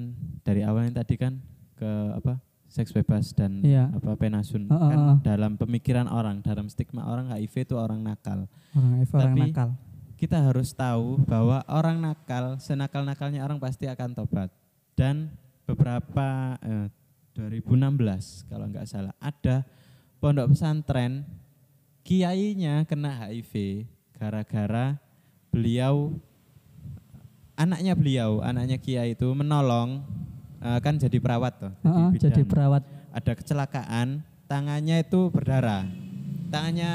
dari 0.47 0.63
awal 0.63 0.87
yang 0.87 0.95
tadi 0.95 1.19
kan 1.19 1.43
ke 1.75 1.91
apa 2.23 2.52
seks 2.73 2.89
bebas 2.91 3.37
dan 3.37 3.61
Iya. 3.61 3.93
apa 3.93 4.17
penasun 4.17 4.65
Heeh, 4.65 4.81
kan 4.81 4.97
heeh. 4.99 5.17
dalam 5.21 5.53
pemikiran 5.55 6.09
orang 6.09 6.41
dalam 6.41 6.67
stigma 6.67 7.05
orang 7.05 7.29
HIV 7.29 7.69
itu 7.69 7.77
orang 7.77 8.01
nakal 8.01 8.49
Orang 8.73 8.97
HIV 8.97 9.13
orang 9.13 9.29
Tapi- 9.29 9.43
nakal. 9.47 9.69
kita 10.17 10.39
harus 10.41 10.73
tahu 10.73 11.21
bahwa 11.23 11.61
orang 11.69 12.01
nakal 12.01 12.57
senakal-nakalnya 12.57 13.45
orang 13.45 13.61
pasti 13.61 13.85
akan 13.85 14.17
tobat 14.17 14.49
dan 14.97 15.29
beberapa 15.63 16.57
eh, 16.61 16.89
2016 17.35 18.45
kalau 18.47 18.65
nggak 18.67 18.85
salah 18.85 19.13
ada 19.19 19.69
pondok 20.17 20.53
pesantren 20.53 21.29
kiainya 22.03 22.85
kena 22.85 23.21
HIV 23.21 23.85
gara-gara 24.15 24.97
beliau 25.49 26.13
anaknya 27.55 27.93
beliau 27.93 28.41
anaknya 28.41 28.77
kiai 28.77 29.13
itu 29.13 29.29
menolong 29.33 30.03
eh, 30.63 30.79
kan 30.79 30.95
jadi 30.97 31.19
perawat 31.19 31.53
tuh 31.59 31.73
Heeh, 31.83 32.09
bidan. 32.15 32.23
jadi 32.31 32.43
perawat 32.47 32.83
ada 33.11 33.33
kecelakaan 33.35 34.09
tangannya 34.47 35.03
itu 35.03 35.29
berdarah 35.29 35.85
tangannya 36.49 36.93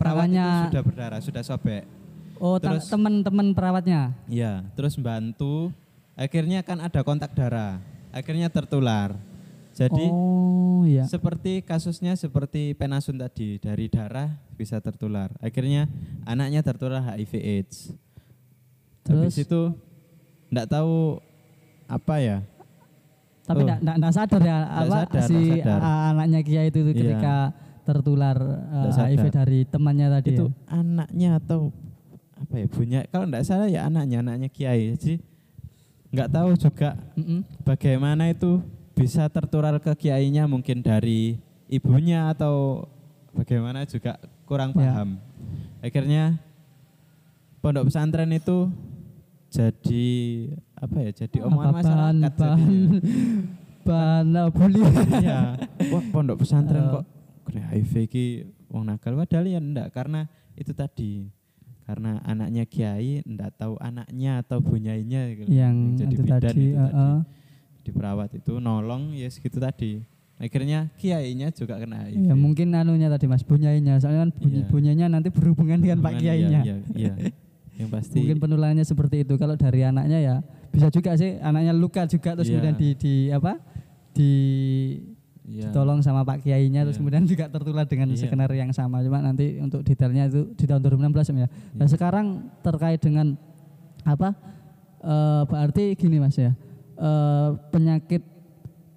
perawat 0.00 0.26
Tangannya- 0.26 0.48
itu 0.48 0.66
sudah 0.72 0.82
berdarah 0.82 1.20
sudah 1.20 1.42
sobek 1.44 1.84
Oh, 2.42 2.58
Terus- 2.58 2.90
teman-teman 2.90 3.54
perawatnya. 3.54 4.10
Iya, 4.26 4.66
terus 4.74 4.98
bantu. 4.98 5.70
Akhirnya 6.18 6.66
kan 6.66 6.82
ada 6.82 7.00
kontak 7.06 7.30
darah. 7.34 7.78
Akhirnya 8.10 8.50
tertular. 8.50 9.14
Jadi 9.74 10.06
oh, 10.06 10.86
iya. 10.86 11.02
seperti 11.06 11.58
kasusnya 11.62 12.14
seperti 12.14 12.78
penasun 12.78 13.18
tadi 13.18 13.58
dari 13.58 13.90
darah 13.90 14.38
bisa 14.54 14.78
tertular. 14.78 15.34
Akhirnya 15.42 15.90
anaknya 16.22 16.62
tertular 16.62 17.02
HIV 17.02 17.32
AIDS. 17.42 17.90
Habis 19.06 19.34
Terus 19.34 19.36
itu 19.42 19.60
enggak 20.54 20.70
tahu 20.70 21.18
apa 21.90 22.14
ya? 22.22 22.38
Tapi 23.44 23.60
oh. 23.62 23.76
enggak 23.76 24.12
sadar 24.12 24.40
ya 24.40 24.58
Nggak 24.58 24.80
apa 24.82 24.96
sadar, 25.04 25.24
si 25.24 25.36
nggak 25.36 25.64
sadar. 25.68 25.80
anaknya 26.10 26.40
Kiai 26.40 26.66
itu 26.68 26.78
Iya. 26.80 26.88
ketika 26.90 27.36
tertular 27.84 28.36
eh, 28.40 28.76
Nggak 28.80 28.92
sadar. 28.92 29.08
HIV 29.10 29.24
dari 29.30 29.58
temannya 29.64 30.06
tadi. 30.10 30.28
itu 30.32 30.44
ya? 30.46 30.56
anaknya 30.72 31.30
atau 31.36 31.60
apa 32.34 32.54
ya 32.56 32.66
punya 32.66 33.00
kalau 33.06 33.24
enggak 33.24 33.44
salah 33.44 33.68
ya 33.68 33.84
anaknya 33.84 34.18
anaknya 34.20 34.48
kiai. 34.48 34.92
Jadi 34.92 35.20
enggak 36.08 36.28
tahu 36.30 36.48
juga 36.56 36.90
Mm-mm. 37.14 37.40
bagaimana 37.62 38.26
itu 38.26 38.64
bisa 38.94 39.26
tertular 39.26 39.76
ke 39.76 39.92
kiainya 39.98 40.46
mungkin 40.46 40.80
dari 40.80 41.36
ibunya 41.66 42.30
atau 42.30 42.86
bagaimana 43.30 43.84
juga 43.84 44.16
kurang 44.44 44.72
Ya. 44.72 44.94
paham. 44.94 45.08
Akhirnya 45.80 46.38
pondok 47.58 47.88
pesantren 47.88 48.30
itu 48.30 48.70
jadi 49.48 50.06
apa 50.84 50.96
ya? 51.00 51.10
Jadi 51.14 51.36
omongan 51.40 51.66
Apa, 51.66 51.76
masyarakat 51.76 52.00
bahan, 52.04 52.16
bahan, 52.34 52.58
jadinya. 52.60 53.00
bahan 53.82 54.26
bully. 54.50 54.80
Iya. 55.20 55.38
Wah, 55.90 56.04
pondok 56.08 56.36
pesantren 56.40 56.82
Eh. 56.82 56.90
kok 56.90 57.04
kena 57.44 57.62
HIV 57.70 57.92
ki 58.06 58.26
wong 58.68 58.84
nakal 58.86 59.12
padahal 59.14 59.44
ya 59.44 59.60
enggak 59.60 59.92
karena 59.92 60.24
itu 60.54 60.72
tadi 60.72 61.28
karena 61.84 62.16
anaknya 62.24 62.64
kiai 62.64 63.20
enggak 63.20 63.52
tahu 63.54 63.76
anaknya 63.76 64.40
atau 64.40 64.58
bunyainya 64.58 65.36
gitu. 65.36 65.48
yang 65.48 65.92
jadi 65.94 66.08
itu 66.10 66.22
bidan 66.24 66.40
tadi. 66.40 66.64
itu 66.64 66.72
eh, 66.72 66.80
tadi 66.80 66.96
eh. 66.96 67.18
di 67.80 67.90
perawat 67.92 68.30
itu 68.32 68.52
nolong 68.56 69.12
ya 69.12 69.28
segitu 69.28 69.60
tadi 69.60 70.00
akhirnya 70.34 70.88
kiainya 70.96 71.52
juga 71.52 71.76
kena 71.76 72.08
HIV 72.08 72.24
Ya 72.24 72.34
mungkin 72.34 72.72
anunya 72.72 73.06
tadi 73.06 73.28
Mas 73.28 73.44
bunyainya. 73.44 74.00
Soalnya 74.00 74.26
kan 74.26 74.30
bunyi 74.34 74.58
Iya. 74.58 74.66
bunyainya 74.66 75.06
nanti 75.06 75.28
berhubungan 75.30 75.78
dengan 75.78 76.00
Pak 76.00 76.10
Hubungan, 76.10 76.24
Kiainya. 76.24 76.60
iya, 76.64 76.74
iya, 76.90 77.12
iya. 77.14 77.14
yang 77.76 77.92
pasti 77.92 78.18
Mungkin 78.18 78.38
penularannya 78.40 78.82
seperti 78.82 79.22
itu. 79.22 79.36
Kalau 79.36 79.54
dari 79.54 79.84
anaknya 79.84 80.18
ya 80.18 80.36
bisa 80.74 80.90
juga 80.90 81.14
sih 81.14 81.38
anaknya 81.38 81.70
luka 81.70 82.02
juga 82.04 82.34
terus 82.34 82.50
Iya. 82.50 82.58
kemudian 82.58 82.74
di, 82.74 82.88
di 82.98 83.14
apa? 83.30 83.52
di 84.14 84.30
iya. 85.46 85.70
tolong 85.70 86.02
sama 86.02 86.22
Pak 86.22 86.42
Kiainya 86.42 86.82
terus 86.82 86.98
Iya. 86.98 87.02
kemudian 87.02 87.24
juga 87.26 87.44
tertular 87.46 87.86
dengan 87.86 88.10
Iya. 88.10 88.18
skenario 88.26 88.58
yang 88.58 88.70
sama. 88.70 89.02
Cuma 89.02 89.18
nanti 89.18 89.58
untuk 89.58 89.82
detailnya 89.82 90.26
itu 90.26 90.50
di 90.54 90.64
tahun 90.66 90.82
2016 90.82 91.30
ya. 91.30 91.46
Nah, 91.74 91.86
Iya. 91.86 91.94
sekarang 91.94 92.26
terkait 92.60 92.98
dengan 92.98 93.38
apa? 94.02 94.34
eh, 95.04 95.42
berarti 95.44 95.92
gini 95.94 96.16
Mas 96.16 96.34
ya. 96.34 96.56
eh, 96.96 97.48
penyakit 97.68 98.22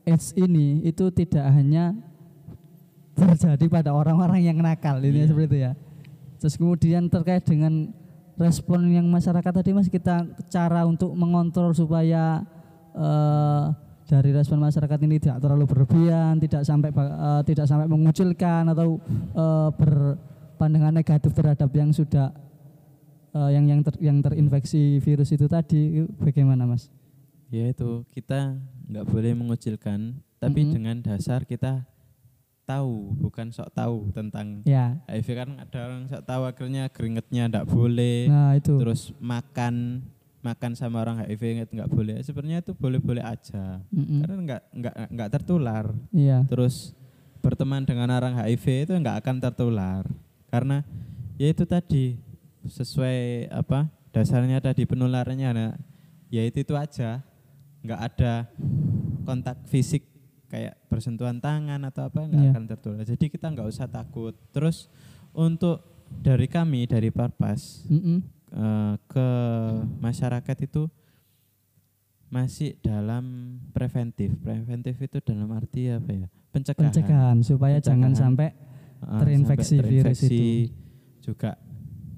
AIDS 0.06 0.32
ini 0.38 0.80
itu 0.86 1.04
tidak 1.12 1.52
hanya 1.52 1.98
terjadi 3.12 3.66
pada 3.68 3.92
orang-orang 3.92 4.40
yang 4.40 4.58
nakal 4.62 5.02
ini 5.02 5.26
Iya. 5.26 5.28
seperti 5.28 5.46
itu 5.50 5.58
ya. 5.58 5.72
Terus 6.38 6.54
kemudian 6.56 7.10
terkait 7.10 7.42
dengan 7.44 7.90
respon 8.38 8.86
yang 8.94 9.10
masyarakat 9.10 9.50
tadi 9.50 9.74
Mas 9.74 9.90
kita 9.90 10.30
cara 10.48 10.86
untuk 10.86 11.12
mengontrol 11.18 11.74
supaya 11.74 12.46
eh, 12.94 13.64
dari 14.08 14.32
respon 14.32 14.64
masyarakat 14.64 15.00
ini 15.04 15.20
tidak 15.20 15.44
terlalu 15.44 15.66
berlebihan, 15.68 16.40
tidak 16.40 16.64
sampai 16.64 16.90
eh, 16.94 17.42
tidak 17.44 17.66
sampai 17.66 17.90
mengucilkan 17.90 18.64
atau 18.72 19.02
eh, 19.36 19.70
berpandangan 19.74 20.94
negatif 20.96 21.34
terhadap 21.34 21.70
yang 21.74 21.90
sudah 21.92 22.32
eh, 23.34 23.50
yang 23.58 23.66
yang 23.66 23.82
ter- 23.82 24.00
yang 24.00 24.18
terinfeksi 24.22 25.02
virus 25.02 25.34
itu 25.34 25.50
tadi 25.50 26.06
bagaimana 26.22 26.70
Mas? 26.70 26.94
Ya 27.50 27.68
itu 27.68 28.06
kita 28.14 28.60
nggak 28.92 29.08
boleh 29.08 29.32
mengucilkan, 29.34 30.20
tapi 30.38 30.68
Mm-mm. 30.68 30.74
dengan 30.78 30.96
dasar 31.02 31.44
kita 31.48 31.88
tahu, 32.68 33.16
bukan 33.16 33.48
sok 33.50 33.72
tahu 33.72 34.12
tentang 34.12 34.60
Ya. 34.68 35.00
HIV 35.08 35.28
kan 35.34 35.50
ada 35.56 35.78
orang 35.88 36.04
sok 36.06 36.22
tahu 36.22 36.42
akhirnya 36.44 36.84
keringetnya 36.92 37.48
nggak 37.48 37.68
boleh, 37.68 38.28
Nah, 38.28 38.52
itu. 38.54 38.76
terus 38.76 39.16
makan 39.18 40.04
makan 40.44 40.72
sama 40.76 41.02
orang 41.02 41.24
HIV 41.24 41.44
inget 41.50 41.70
nggak 41.72 41.88
boleh. 41.88 42.20
Sebenarnya 42.20 42.60
itu 42.60 42.72
boleh-boleh 42.72 43.24
aja, 43.24 43.80
Mm-mm. 43.90 44.20
karena 44.22 44.36
nggak 44.44 44.62
nggak 44.76 44.96
nggak 45.12 45.30
tertular. 45.32 45.86
Iya. 46.12 46.44
Terus 46.46 46.92
berteman 47.40 47.84
dengan 47.84 48.12
orang 48.12 48.36
HIV 48.36 48.66
itu 48.84 48.94
nggak 48.94 49.24
akan 49.24 49.36
tertular, 49.40 50.04
karena 50.48 50.84
ya 51.40 51.48
itu 51.48 51.64
tadi 51.64 52.20
sesuai 52.68 53.48
apa 53.48 53.88
dasarnya 54.12 54.60
tadi 54.60 54.84
penularannya, 54.84 55.50
nah, 55.52 55.74
ya 56.28 56.44
itu 56.44 56.60
itu 56.60 56.74
aja, 56.76 57.24
nggak 57.86 58.02
ada 58.04 58.34
kontak 59.24 59.56
fisik 59.68 60.04
kayak 60.48 60.80
bersentuhan 60.88 61.38
tangan 61.38 61.84
atau 61.84 62.08
apa 62.08 62.20
nggak 62.22 62.40
Iya. 62.42 62.52
akan 62.52 62.64
tertular. 62.66 63.04
Jadi 63.04 63.26
kita 63.28 63.48
nggak 63.48 63.68
usah 63.68 63.86
takut. 63.86 64.32
Terus 64.50 64.88
untuk 65.32 65.84
dari 66.10 66.48
kami 66.48 66.86
dari 66.86 67.12
Parpas 67.12 67.84
Mm-mm. 67.86 68.24
eh, 68.50 68.94
ke 69.06 69.28
masyarakat 70.00 70.58
itu 70.64 70.88
masih 72.28 72.76
dalam 72.80 73.24
preventif. 73.72 74.36
Preventif 74.38 74.96
itu 74.98 75.18
dalam 75.22 75.48
arti 75.52 75.88
apa 75.88 76.12
ya? 76.12 76.28
Pencegahan. 76.50 76.86
Pencegahan 76.86 77.38
supaya 77.40 77.78
jangan 77.80 78.12
Pencegahan. 78.12 78.16
sampai 78.18 78.48
terinfeksi 78.98 79.76
sampai 79.78 79.90
virus 79.90 80.18
terinfeksi. 80.20 80.36
itu. 80.66 80.74
Juga 81.24 81.52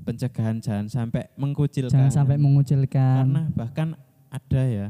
pencegahan 0.02 0.58
jangan 0.58 0.88
sampai 0.88 1.30
mengkucilkan. 1.36 1.92
jangan 1.92 2.14
sampai 2.14 2.38
mengucilkan. 2.38 3.26
Karena 3.26 3.42
bahkan 3.54 3.88
ada 4.30 4.62
ya 4.64 4.88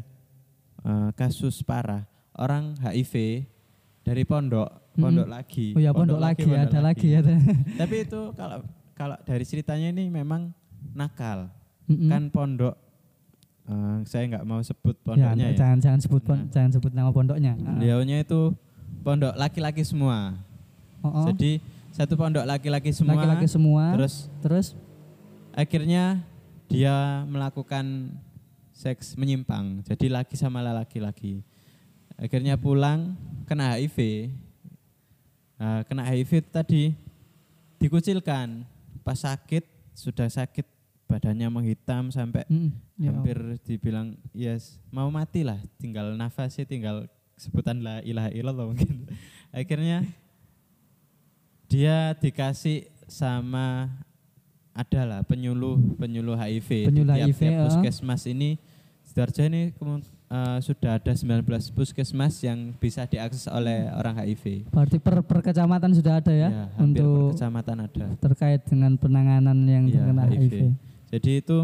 eh, 0.82 1.10
kasus 1.14 1.60
parah 1.62 2.04
orang 2.40 2.80
HIV 2.80 3.44
dari 4.02 4.24
pondok, 4.24 4.70
Mm-mm. 4.96 5.04
pondok 5.04 5.28
lagi. 5.28 5.76
oh 5.76 5.82
ya 5.84 5.92
pondok, 5.92 6.18
lagi, 6.18 6.48
pondok 6.48 6.64
ada 6.66 6.80
lagi 6.80 7.08
ya. 7.12 7.20
Tapi 7.84 7.96
itu 8.08 8.22
kalau 8.34 8.58
kalau 8.96 9.18
dari 9.28 9.44
ceritanya 9.44 9.92
ini 9.92 10.08
memang 10.08 10.56
nakal. 10.96 11.52
Mm-mm. 11.86 12.08
Kan 12.08 12.24
pondok 12.32 12.74
eh, 13.68 13.98
saya 14.08 14.24
nggak 14.32 14.46
mau 14.48 14.64
sebut 14.64 14.96
ya, 14.96 15.04
pondoknya 15.04 15.48
ya. 15.52 15.58
jangan 15.60 15.78
jangan 15.84 16.00
sebut 16.00 16.22
pon- 16.24 16.48
Nah. 16.48 16.50
jangan 16.50 16.72
sebut 16.74 16.92
nama 16.96 17.12
pondoknya. 17.12 17.54
Ah. 17.60 17.76
Beliaunya 17.76 18.24
itu 18.24 18.56
pondok 19.04 19.36
laki-laki 19.36 19.84
semua. 19.84 20.40
Oh, 21.04 21.08
oh. 21.12 21.26
Jadi 21.32 21.60
satu 21.92 22.16
pondok 22.16 22.48
laki-laki 22.48 22.96
semua. 22.96 23.20
laki-laki 23.20 23.48
semua. 23.52 23.84
Terus 24.00 24.16
terus 24.40 24.68
akhirnya 25.52 26.24
dia 26.70 27.26
melakukan 27.28 28.16
seks 28.72 29.18
menyimpang. 29.20 29.84
Jadi 29.84 30.08
laki 30.08 30.40
sama 30.40 30.64
laki-laki. 30.64 31.44
Akhirnya 32.20 32.60
pulang 32.60 33.16
kena 33.48 33.80
HIV. 33.80 34.30
Nah, 35.56 35.88
kena 35.88 36.04
HIV 36.04 36.52
tadi 36.52 36.92
dikucilkan. 37.80 38.68
Pas 39.08 39.24
sakit 39.24 39.64
sudah 39.96 40.28
sakit 40.28 40.68
badannya 41.10 41.50
menghitam 41.50 42.14
sampai 42.14 42.46
mm, 42.46 42.70
ya, 43.02 43.10
hampir 43.10 43.38
dibilang 43.66 44.14
yes 44.30 44.78
mau 44.94 45.10
mati 45.10 45.42
lah 45.42 45.58
tinggal 45.82 46.14
nafasnya 46.14 46.70
tinggal 46.70 47.10
sebutan 47.34 47.82
la 47.82 47.98
ilaha 48.06 48.30
illallah 48.30 48.70
mungkin 48.70 49.10
akhirnya 49.50 50.06
dia 51.66 52.14
dikasih 52.14 52.94
sama 53.10 53.90
adalah 54.70 55.26
penyuluh 55.26 55.82
penyuluh 55.98 56.38
HIV 56.38 56.94
Penyuluh 56.94 57.18
di 57.18 57.20
tiap, 57.26 57.28
HIV, 57.34 57.42
tiap 57.42 57.58
puskesmas 57.66 58.24
ini 58.30 58.62
Sidoarjo 59.02 59.42
ini 59.50 59.74
eh, 60.30 60.58
sudah 60.62 60.96
ada 60.96 61.12
19 61.12 61.44
puskesmas 61.74 62.38
yang 62.40 62.72
bisa 62.78 63.04
diakses 63.04 63.50
oleh 63.50 63.90
orang 63.92 64.16
HIV 64.16 64.70
Berarti 64.70 64.98
per, 64.98 65.22
per 65.22 65.42
kecamatan 65.42 65.92
sudah 65.92 66.22
ada 66.22 66.32
ya, 66.32 66.50
per 66.70 66.86
untuk 66.86 67.34
kecamatan 67.34 67.78
ada 67.84 68.06
terkait 68.18 68.62
dengan 68.64 68.94
penanganan 68.96 69.58
yang 69.66 69.86
Iya, 69.86 69.94
terkena 70.00 70.24
HIV. 70.26 70.40
HIV. 70.40 70.56
Jadi 71.10 71.32
itu 71.42 71.58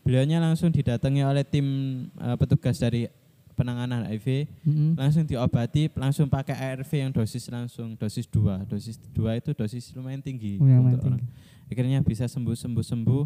beliaunya 0.00 0.38
langsung 0.38 0.68
didatangi 0.68 1.22
oleh 1.22 1.42
tim 1.42 1.66
eh, 2.14 2.36
petugas 2.36 2.76
dari 2.76 3.08
penanganan 3.50 4.08
HIV, 4.08 4.48
Mm-mm. 4.64 4.90
langsung 4.96 5.28
diobati, 5.28 5.92
langsung 5.92 6.32
pakai 6.32 6.56
ARV 6.56 6.88
yang 6.96 7.12
dosis 7.12 7.44
langsung 7.52 7.92
dosis 7.92 8.24
2. 8.24 8.64
Dosis 8.64 8.96
2 9.12 9.36
itu 9.36 9.50
dosis 9.52 9.92
lumayan 9.92 10.24
tinggi 10.24 10.56
Oh, 10.56 10.64
untuk 10.64 11.04
orang. 11.04 11.20
Akhirnya 11.68 12.00
bisa 12.00 12.24
sembuh 12.24 12.56
sembuh 12.56 12.80
sembuh, 12.80 13.22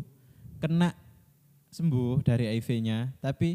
kena 0.58 0.90
sembuh 1.70 2.22
dari 2.22 2.50
HIV-nya, 2.50 3.14
tapi 3.18 3.54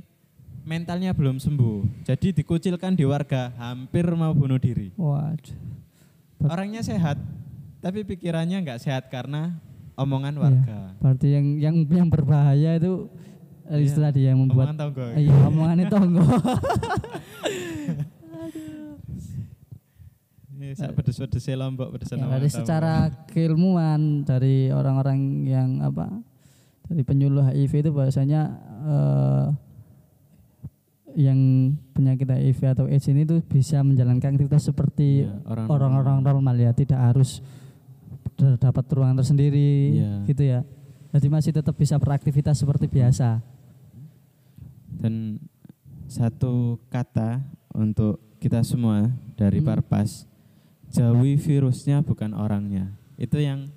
mentalnya 0.69 1.17
belum 1.17 1.41
sembuh. 1.41 2.05
Jadi 2.05 2.29
dikucilkan 2.29 2.93
di 2.93 3.01
warga, 3.01 3.49
hampir 3.57 4.05
mau 4.13 4.29
bunuh 4.37 4.61
diri. 4.61 4.93
Waduh. 4.93 5.57
Orangnya 6.45 6.85
sehat, 6.85 7.17
tapi 7.81 8.05
pikirannya 8.05 8.61
nggak 8.61 8.77
sehat 8.79 9.09
karena 9.09 9.57
omongan 9.97 10.37
Iya. 10.37 10.41
warga. 10.45 10.79
Berarti 11.01 11.27
yang 11.33 11.45
yang 11.57 11.75
yang 11.89 12.07
berbahaya 12.07 12.77
itu 12.77 13.09
eh, 13.65 13.81
Iya, 13.81 13.85
istilah 13.89 14.11
dia 14.13 14.31
yang 14.31 14.45
membuat 14.45 14.69
Omongan 14.71 14.77
tonggo. 14.77 15.05
Eh, 15.17 15.21
iya 15.25 15.35
omongan 15.49 15.77
itu 15.81 15.89
tonggo. 15.89 16.25
Ini 20.59 20.75
sak 20.75 20.91
pedes-pedesnya 20.91 21.55
lombok 21.55 21.95
pedes 21.95 22.11
Ya, 22.11 22.19
dari 22.19 22.49
secara 22.51 23.07
keilmuan 23.31 24.27
dari 24.27 24.67
orang-orang 24.67 25.47
yang 25.47 25.79
apa 25.79 26.11
dari 26.83 26.99
penyuluh 27.07 27.47
HIV 27.47 27.87
itu 27.87 27.91
bahwasanya 27.95 28.41
eh, 28.83 29.45
yang 31.19 31.35
penyakit 31.91 32.23
HIV 32.25 32.59
atau 32.71 32.85
AIDS 32.87 33.11
ini 33.11 33.27
tuh 33.27 33.43
bisa 33.43 33.83
menjalankan 33.83 34.39
aktivitas 34.39 34.71
seperti 34.71 35.27
Iya, 35.27 35.35
orang 35.43 35.67
orang-orang 35.67 36.17
normal 36.23 36.55
ya, 36.55 36.71
tidak 36.71 36.95
harus 36.95 37.43
dapat 38.39 38.87
ruangan 38.87 39.19
tersendiri 39.19 39.99
Iya. 39.99 40.13
gitu 40.25 40.43
ya. 40.47 40.59
Jadi 41.11 41.27
masih 41.27 41.51
tetap 41.51 41.75
bisa 41.75 41.99
beraktivitas 41.99 42.55
seperti 42.55 42.87
biasa. 42.87 43.43
dan 44.89 45.39
satu 46.07 46.75
kata 46.91 47.39
untuk 47.71 48.19
kita 48.39 48.59
semua 48.63 49.07
dari 49.39 49.63
Hmm. 49.63 49.71
Parpas 49.71 50.27
jauhi 50.91 51.39
virusnya 51.39 52.03
bukan 52.03 52.35
orangnya 52.35 52.91
itu 53.15 53.39
yang 53.39 53.71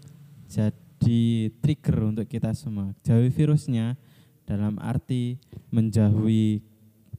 jadi 0.50 1.22
trigger 1.62 2.10
untuk 2.10 2.26
kita 2.26 2.50
semua 2.58 2.90
jauhi 3.06 3.30
virusnya 3.30 3.94
dalam 4.42 4.82
arti 4.82 5.38
menjauhi 5.70 6.58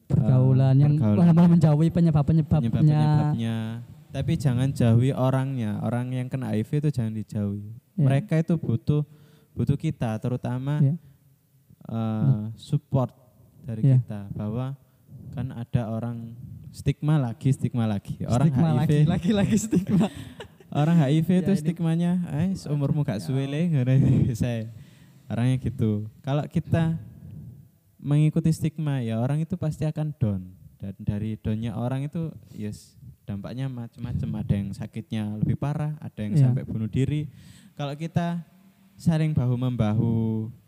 Pergaulan 0.05 0.75
yang 0.75 0.93
malah 0.99 1.49
menjauhi 1.49 1.89
penyebab-penyebabnya. 1.89 2.69
penyebab-penyebabnya. 2.69 3.57
Tapi 4.13 4.33
jangan 4.37 4.69
jauhi 4.69 5.09
orangnya. 5.09 5.81
Orang 5.81 6.13
yang 6.13 6.29
kena 6.29 6.53
HIV 6.53 6.85
itu 6.85 6.89
jangan 6.91 7.13
dijauhi. 7.13 7.73
Ya. 7.93 8.09
mereka 8.09 8.41
itu 8.41 8.57
butuh 8.57 9.05
butuh 9.53 9.77
kita 9.77 10.17
terutama 10.17 10.81
Ya. 10.81 10.93
eh, 11.87 12.41
support 12.57 13.13
dari 13.61 13.85
Ya. 13.85 13.97
kita. 14.01 14.29
Bahwa 14.33 14.73
kan 15.31 15.49
ada 15.49 15.89
orang 15.89 16.33
stigma 16.69 17.17
lagi 17.17 17.49
stigma 17.49 17.85
lagi. 17.85 18.21
Orang 18.25 18.49
stigma 18.49 18.69
HIV 18.69 18.81
lagi 18.81 18.97
lagi 19.05 19.31
lagi 19.33 19.57
stigma. 19.57 20.07
orang 20.73 20.97
HIV 20.99 21.29
Ya, 21.29 21.39
itu 21.41 21.51
stigmanya 21.55 22.11
eh 22.33 22.53
umurmu 22.65 23.01
gak 23.01 23.17
Ya 23.17 23.23
suwe 23.23 23.45
le 23.45 23.69
ngono. 23.69 23.93
Saya 24.37 24.69
orangnya 25.25 25.57
gitu. 25.57 26.05
Kalau 26.21 26.45
kita 26.45 26.97
mengikuti 28.03 28.51
stigma 28.51 28.99
ya 28.99 29.17
orang 29.17 29.39
itu 29.39 29.55
pasti 29.55 29.87
akan 29.87 30.11
down. 30.13 30.43
Dan 30.75 30.93
dari 30.99 31.39
downnya 31.39 31.73
orang 31.73 32.05
itu 32.05 32.27
yes 32.51 32.99
dampaknya 33.23 33.71
macam-macam 33.71 34.43
ada 34.43 34.53
yang 34.53 34.69
sakitnya 34.69 35.39
lebih 35.39 35.55
parah 35.55 35.95
ada 35.97 36.19
yang 36.19 36.35
Iya. 36.35 36.43
sampai 36.43 36.67
bunuh 36.67 36.91
diri. 36.91 37.31
Kalau 37.73 37.95
kita 37.95 38.43
saling 38.99 39.31
bahu 39.31 39.55
membahu 39.55 40.13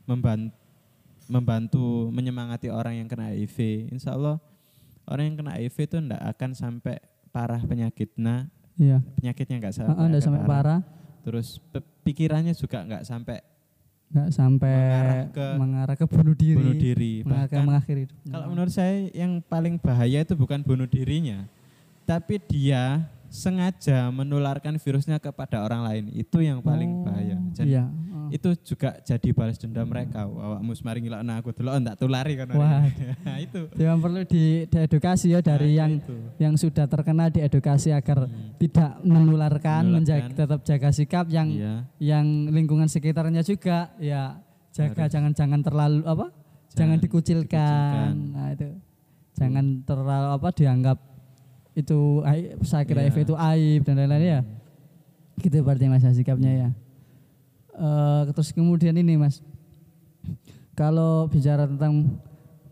membantu 0.08 0.56
membantu 1.26 1.86
menyemangati 2.10 2.70
orang 2.70 3.02
yang 3.02 3.08
kena 3.10 3.34
HIV 3.34 3.90
insya 3.90 4.14
Allah 4.14 4.38
orang 5.06 5.34
yang 5.34 5.38
kena 5.42 5.58
HIV 5.58 5.78
itu 5.84 5.98
tidak 6.00 6.22
akan 6.34 6.52
sampai 6.54 6.96
parah 7.30 7.60
penyakitnya. 7.60 8.48
Iya. 8.76 9.00
penyakitnya 9.20 9.56
nggak 9.58 9.76
sampai, 9.76 10.20
sampai 10.20 10.42
parah, 10.44 10.80
terus 11.24 11.64
pe- 11.72 11.80
pikirannya 12.04 12.52
juga 12.52 12.84
nggak 12.84 13.08
sampai 13.08 13.40
nggak 14.08 14.30
sampai 14.30 14.76
Mengarah 14.76 15.26
ke- 15.28 15.56
mengarah 15.58 15.96
ke 15.96 16.06
bunuh 16.06 16.34
diri, 16.34 16.56
bunuh 16.56 16.76
diri 16.76 17.14
mengarah 17.20 17.36
ke 17.44 17.52
bahkan 17.52 17.66
mengakhiri 17.66 18.02
hidup. 18.04 18.18
kalau 18.28 18.46
menurut 18.48 18.72
saya 18.72 18.94
yang 19.12 19.42
paling 19.42 19.76
bahaya 19.76 20.20
itu 20.20 20.34
bukan 20.34 20.62
bunuh 20.62 20.86
dirinya 20.86 21.50
tapi 22.04 22.38
dia 22.40 23.10
sengaja 23.28 24.08
menularkan 24.10 24.78
virusnya 24.78 25.18
kepada 25.18 25.60
orang 25.60 25.82
lain 25.84 26.04
itu 26.14 26.38
yang 26.40 26.62
paling 26.62 26.88
Oh, 26.94 27.04
bahaya 27.04 27.36
jadi 27.52 27.68
Iya. 27.68 27.84
Oh. 28.26 28.34
itu 28.34 28.50
juga 28.64 28.98
jadi 29.00 29.30
balas 29.30 29.56
dendam 29.56 29.86
mereka 29.86 30.26
awakmu 30.26 30.74
semari 30.74 31.00
ngelakna 31.00 31.38
aku 31.38 31.50
dulu 31.52 31.70
tak 31.80 31.96
tulari 31.96 32.34
kan 32.34 32.48
Wah. 32.52 32.84
nah, 33.26 33.38
itu 33.38 33.70
Memang 33.74 34.00
perlu 34.00 34.22
di, 34.24 34.66
diedukasi 34.66 35.32
ya 35.32 35.40
dari 35.40 35.72
Nah, 35.72 35.80
yang 35.80 35.92
itu. 35.98 36.16
yang 36.38 36.54
sudah 36.56 36.86
terkena 36.86 37.28
diedukasi 37.28 37.90
agar 37.90 38.26
Hmm. 38.26 38.58
tidak 38.58 38.92
menularkan, 39.02 39.84
menjaga 39.88 40.26
Menularkan. 40.26 40.40
tetap 40.40 40.60
jaga 40.64 40.90
sikap 40.90 41.26
yang 41.28 41.48
Iya. 41.48 41.74
yang 42.00 42.26
lingkungan 42.50 42.86
sekitarnya 42.86 43.42
juga 43.42 43.94
ya 43.98 44.42
jaga 44.72 45.06
Harus. 45.06 45.12
jangan 45.12 45.32
jangan 45.32 45.60
terlalu 45.62 46.02
apa? 46.04 46.28
Jangan, 46.28 46.76
Jangan 46.76 46.98
dikucilkan. 47.00 47.54
dikucilkan. 47.56 48.14
Nah, 48.32 48.48
itu. 48.52 48.68
Jangan 49.36 49.66
terlalu 49.82 50.30
apa 50.32 50.50
dianggap 50.50 50.98
itu 51.74 52.00
sakit 52.62 52.94
Iya. 52.94 53.04
HIV 53.06 53.18
itu 53.22 53.36
aib 53.36 53.82
dan 53.84 53.96
lain-lain 53.98 54.24
ya. 54.24 54.42
Gitu 55.36 55.60
berarti 55.60 55.86
Mas 55.86 56.00
ya 56.00 56.12
sikapnya 56.12 56.52
ya. 56.52 56.70
Eh, 57.76 58.22
terus 58.32 58.56
kemudian 58.56 58.96
ini 58.96 59.20
Mas. 59.20 59.44
Kalau 60.76 61.28
bicara 61.28 61.68
tentang 61.68 62.20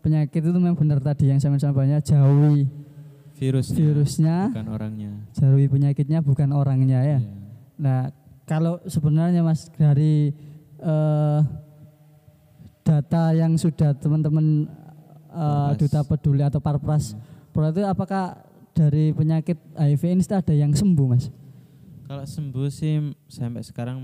penyakit 0.00 0.40
itu 0.40 0.58
memang 0.60 0.76
benar 0.76 1.00
tadi 1.00 1.28
yang 1.32 1.40
saya 1.40 1.56
sampaikan 1.56 2.00
jauhi 2.04 2.68
Virusnya, 3.34 3.76
virusnya, 3.76 4.36
bukan 4.52 4.68
orangnya. 4.70 5.12
jauhi 5.34 5.66
penyakitnya 5.66 6.20
bukan 6.22 6.48
orangnya 6.54 7.00
ya. 7.02 7.18
Iya. 7.18 7.32
Nah, 7.80 8.00
kalau 8.46 8.78
sebenarnya 8.86 9.42
Mas 9.42 9.68
dari 9.74 10.30
eh, 10.78 11.40
data 12.84 13.24
yang 13.34 13.56
sudah 13.58 13.96
teman-teman 13.96 14.68
eh, 15.32 15.40
Parpras. 15.40 15.76
duta 15.80 16.00
peduli 16.06 16.42
atau 16.46 16.60
parpras, 16.62 17.04
berarti 17.50 17.82
apakah 17.82 18.38
dari 18.70 19.10
penyakit 19.12 19.58
HIV 19.74 20.02
ini 20.14 20.24
ada 20.30 20.54
yang 20.54 20.70
sembuh, 20.70 21.06
Mas? 21.10 21.26
Kalau 22.04 22.24
sembuh 22.28 22.68
sih 22.70 23.16
sampai 23.26 23.64
sekarang 23.66 23.98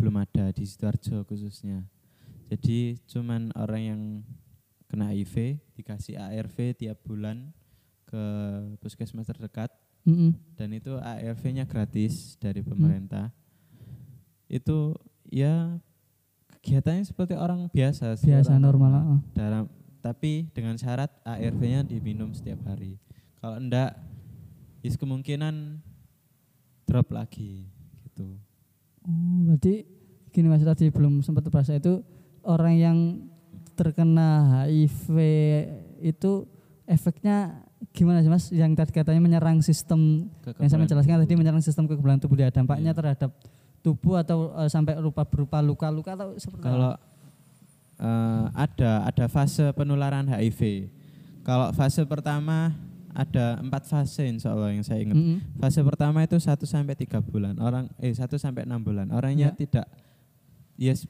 belum 0.00 0.16
ada 0.16 0.48
di 0.50 0.64
Sidoarjo 0.64 1.22
khususnya. 1.28 1.84
Jadi 2.48 2.98
cuman 3.06 3.52
orang 3.54 3.82
yang 3.84 4.00
kena 4.90 5.14
HIV 5.14 5.60
dikasih 5.78 6.18
ARV 6.18 6.74
tiap 6.74 6.98
bulan 7.06 7.54
ke 8.10 8.24
puskesmas 8.82 9.30
terdekat 9.30 9.70
Mm-mm. 10.02 10.34
dan 10.58 10.74
itu 10.74 10.98
ARV-nya 10.98 11.62
gratis 11.68 12.34
dari 12.42 12.58
Hmm. 12.64 12.74
pemerintah. 12.74 13.30
Itu 14.50 14.98
ya 15.30 15.78
kegiatannya 16.58 17.06
seperti 17.06 17.38
orang 17.38 17.70
biasa, 17.70 18.18
Biasa 18.18 18.58
normal. 18.58 19.22
Dalam 19.30 19.70
tapi 20.00 20.48
dengan 20.50 20.74
syarat 20.74 21.12
ARV-nya 21.22 21.86
diminum 21.86 22.32
setiap 22.34 22.64
hari. 22.66 22.98
Kalau 23.38 23.60
enggak, 23.60 23.94
is 24.82 24.96
kemungkinan 24.96 25.78
drop 26.88 27.12
lagi 27.14 27.68
gitu. 28.08 28.34
Oh, 29.00 29.10
berarti 29.46 29.88
gini 30.28 30.46
Mas 30.46 30.60
tadi 30.60 30.88
belum 30.88 31.20
sempat 31.20 31.48
bahasa 31.48 31.72
itu 31.72 32.04
orang 32.42 32.74
yang 32.74 32.98
terkena 33.72 34.28
HIV 34.68 35.06
itu 35.98 36.44
efeknya 36.84 37.64
gimana 37.90 38.20
sih 38.20 38.28
Mas? 38.28 38.44
Yang 38.50 38.76
tadi 38.76 38.92
katanya 38.92 39.18
menyerang 39.18 39.58
sistem 39.60 40.28
yang 40.44 40.68
saya 40.68 40.76
Kekebalan 40.76 40.80
menjelaskan 40.84 41.12
tadi 41.14 41.26
tubuh. 41.26 41.38
menyerang 41.38 41.62
sistem 41.62 41.84
kekebalan 41.86 42.18
tubuh 42.18 42.36
ya 42.36 42.50
dampaknya 42.50 42.92
Iya. 42.92 42.98
terhadap 42.98 43.30
tubuh 43.80 44.14
atau 44.16 44.52
eh, 44.54 44.68
sampai 44.68 44.94
rupa 44.96 45.24
berupa 45.24 45.58
luka-luka 45.58 46.12
atau 46.12 46.36
seperti 46.36 46.60
Kalau 46.62 46.92
apa? 46.92 47.00
eh, 47.98 48.44
ada 48.54 48.90
ada 49.06 49.24
fase 49.26 49.72
penularan 49.72 50.28
HIV. 50.28 50.92
Kalau 51.40 51.72
fase 51.72 52.04
pertama 52.04 52.76
ada 53.10 53.58
empat 53.58 53.84
fase 53.84 54.24
insya 54.24 54.54
Allah 54.54 54.70
yang 54.70 54.82
saya 54.82 55.02
ingat. 55.02 55.16
Mm-mm. 55.16 55.38
Fase 55.56 55.80
pertama 55.80 56.22
itu 56.22 56.36
1 56.36 56.46
sampai 56.62 56.94
tiga 56.94 57.18
bulan. 57.18 57.58
Orang 57.58 57.90
eh 57.96 58.10
1 58.10 58.26
sampai 58.34 58.64
enam 58.64 58.78
bulan. 58.78 59.10
Orangnya 59.10 59.50
Ya. 59.50 59.56
tidak 59.56 59.86
yes 60.74 61.04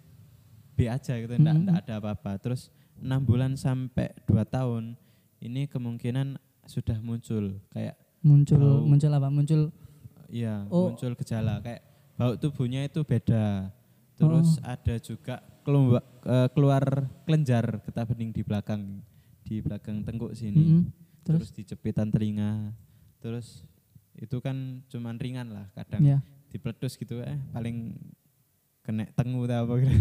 B 0.74 0.88
aja 0.88 1.12
gitu, 1.14 1.28
enggak, 1.30 1.54
Mhm. 1.54 1.60
enggak 1.62 1.78
ada 1.84 1.94
apa-apa. 1.98 2.32
Terus 2.38 2.72
enam 2.96 3.20
bulan 3.20 3.52
sampai 3.54 4.16
dua 4.24 4.44
tahun 4.44 4.96
ini 5.38 5.64
kemungkinan 5.66 6.40
sudah 6.64 6.96
muncul 7.00 7.60
kayak 7.68 7.96
muncul 8.20 8.60
bau. 8.60 8.84
muncul 8.84 9.10
apa? 9.10 9.28
Muncul 9.28 9.60
ya 10.28 10.64
Oh. 10.68 10.88
muncul 10.88 11.12
gejala 11.14 11.60
kayak 11.60 11.82
bau 12.14 12.32
tubuhnya 12.34 12.84
itu 12.84 13.00
beda. 13.02 13.72
Terus 14.14 14.56
Oh. 14.56 14.68
ada 14.68 14.94
juga 14.96 15.36
keluar, 15.60 16.00
keluar 16.50 16.84
kelenjar 17.24 17.80
getah 17.82 18.04
bening 18.04 18.32
di 18.32 18.40
belakang 18.40 19.00
di 19.42 19.60
belakang 19.60 20.00
tengkuk 20.00 20.32
sini. 20.32 20.56
Mm-mm. 20.56 20.84
Terus, 21.22 21.48
terus 21.48 21.50
di 21.52 21.62
cepitan 21.64 22.09
telinga. 22.09 22.72
Terus 23.18 23.64
itu 24.16 24.37
kan 24.38 24.56
cuman 24.87 25.16
ringan 25.16 25.48
lah 25.48 25.66
kadang 25.72 26.02
ya. 26.02 26.18
dipeletus 26.48 26.94
gitu 26.94 27.20
eh 27.20 27.38
paling 27.50 27.94
kena 28.80 29.04
tengu 29.12 29.44
atau 29.44 29.68
apa 29.68 29.74
gitu. 29.78 29.94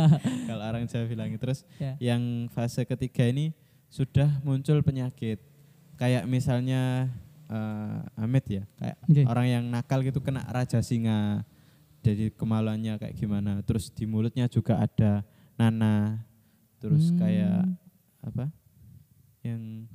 Kalau 0.48 0.64
orang 0.64 0.84
Jawa 0.84 1.04
bilang 1.06 1.30
terus 1.36 1.62
Ya. 1.76 1.94
yang 2.02 2.22
fase 2.48 2.82
ketiga 2.82 3.24
ini 3.24 3.52
sudah 3.86 4.40
muncul 4.40 4.80
penyakit 4.80 5.38
kayak 5.94 6.24
misalnya 6.24 7.12
eh, 7.46 7.98
Amit 8.18 8.48
ya 8.48 8.64
kayak 8.74 8.96
Oke. 9.04 9.22
orang 9.24 9.46
yang 9.46 9.64
nakal 9.66 10.00
gitu 10.00 10.18
kena 10.18 10.42
raja 10.44 10.80
singa 10.80 11.46
jadi 12.00 12.28
kemaluannya 12.30 12.98
kayak 12.98 13.14
gimana 13.14 13.62
terus 13.62 13.88
di 13.88 14.04
mulutnya 14.04 14.44
juga 14.44 14.76
ada 14.78 15.22
nana 15.54 16.20
terus 16.76 17.08
Hmm. 17.08 17.18
kayak 17.18 17.60
apa 18.20 18.44
yang 19.40 19.86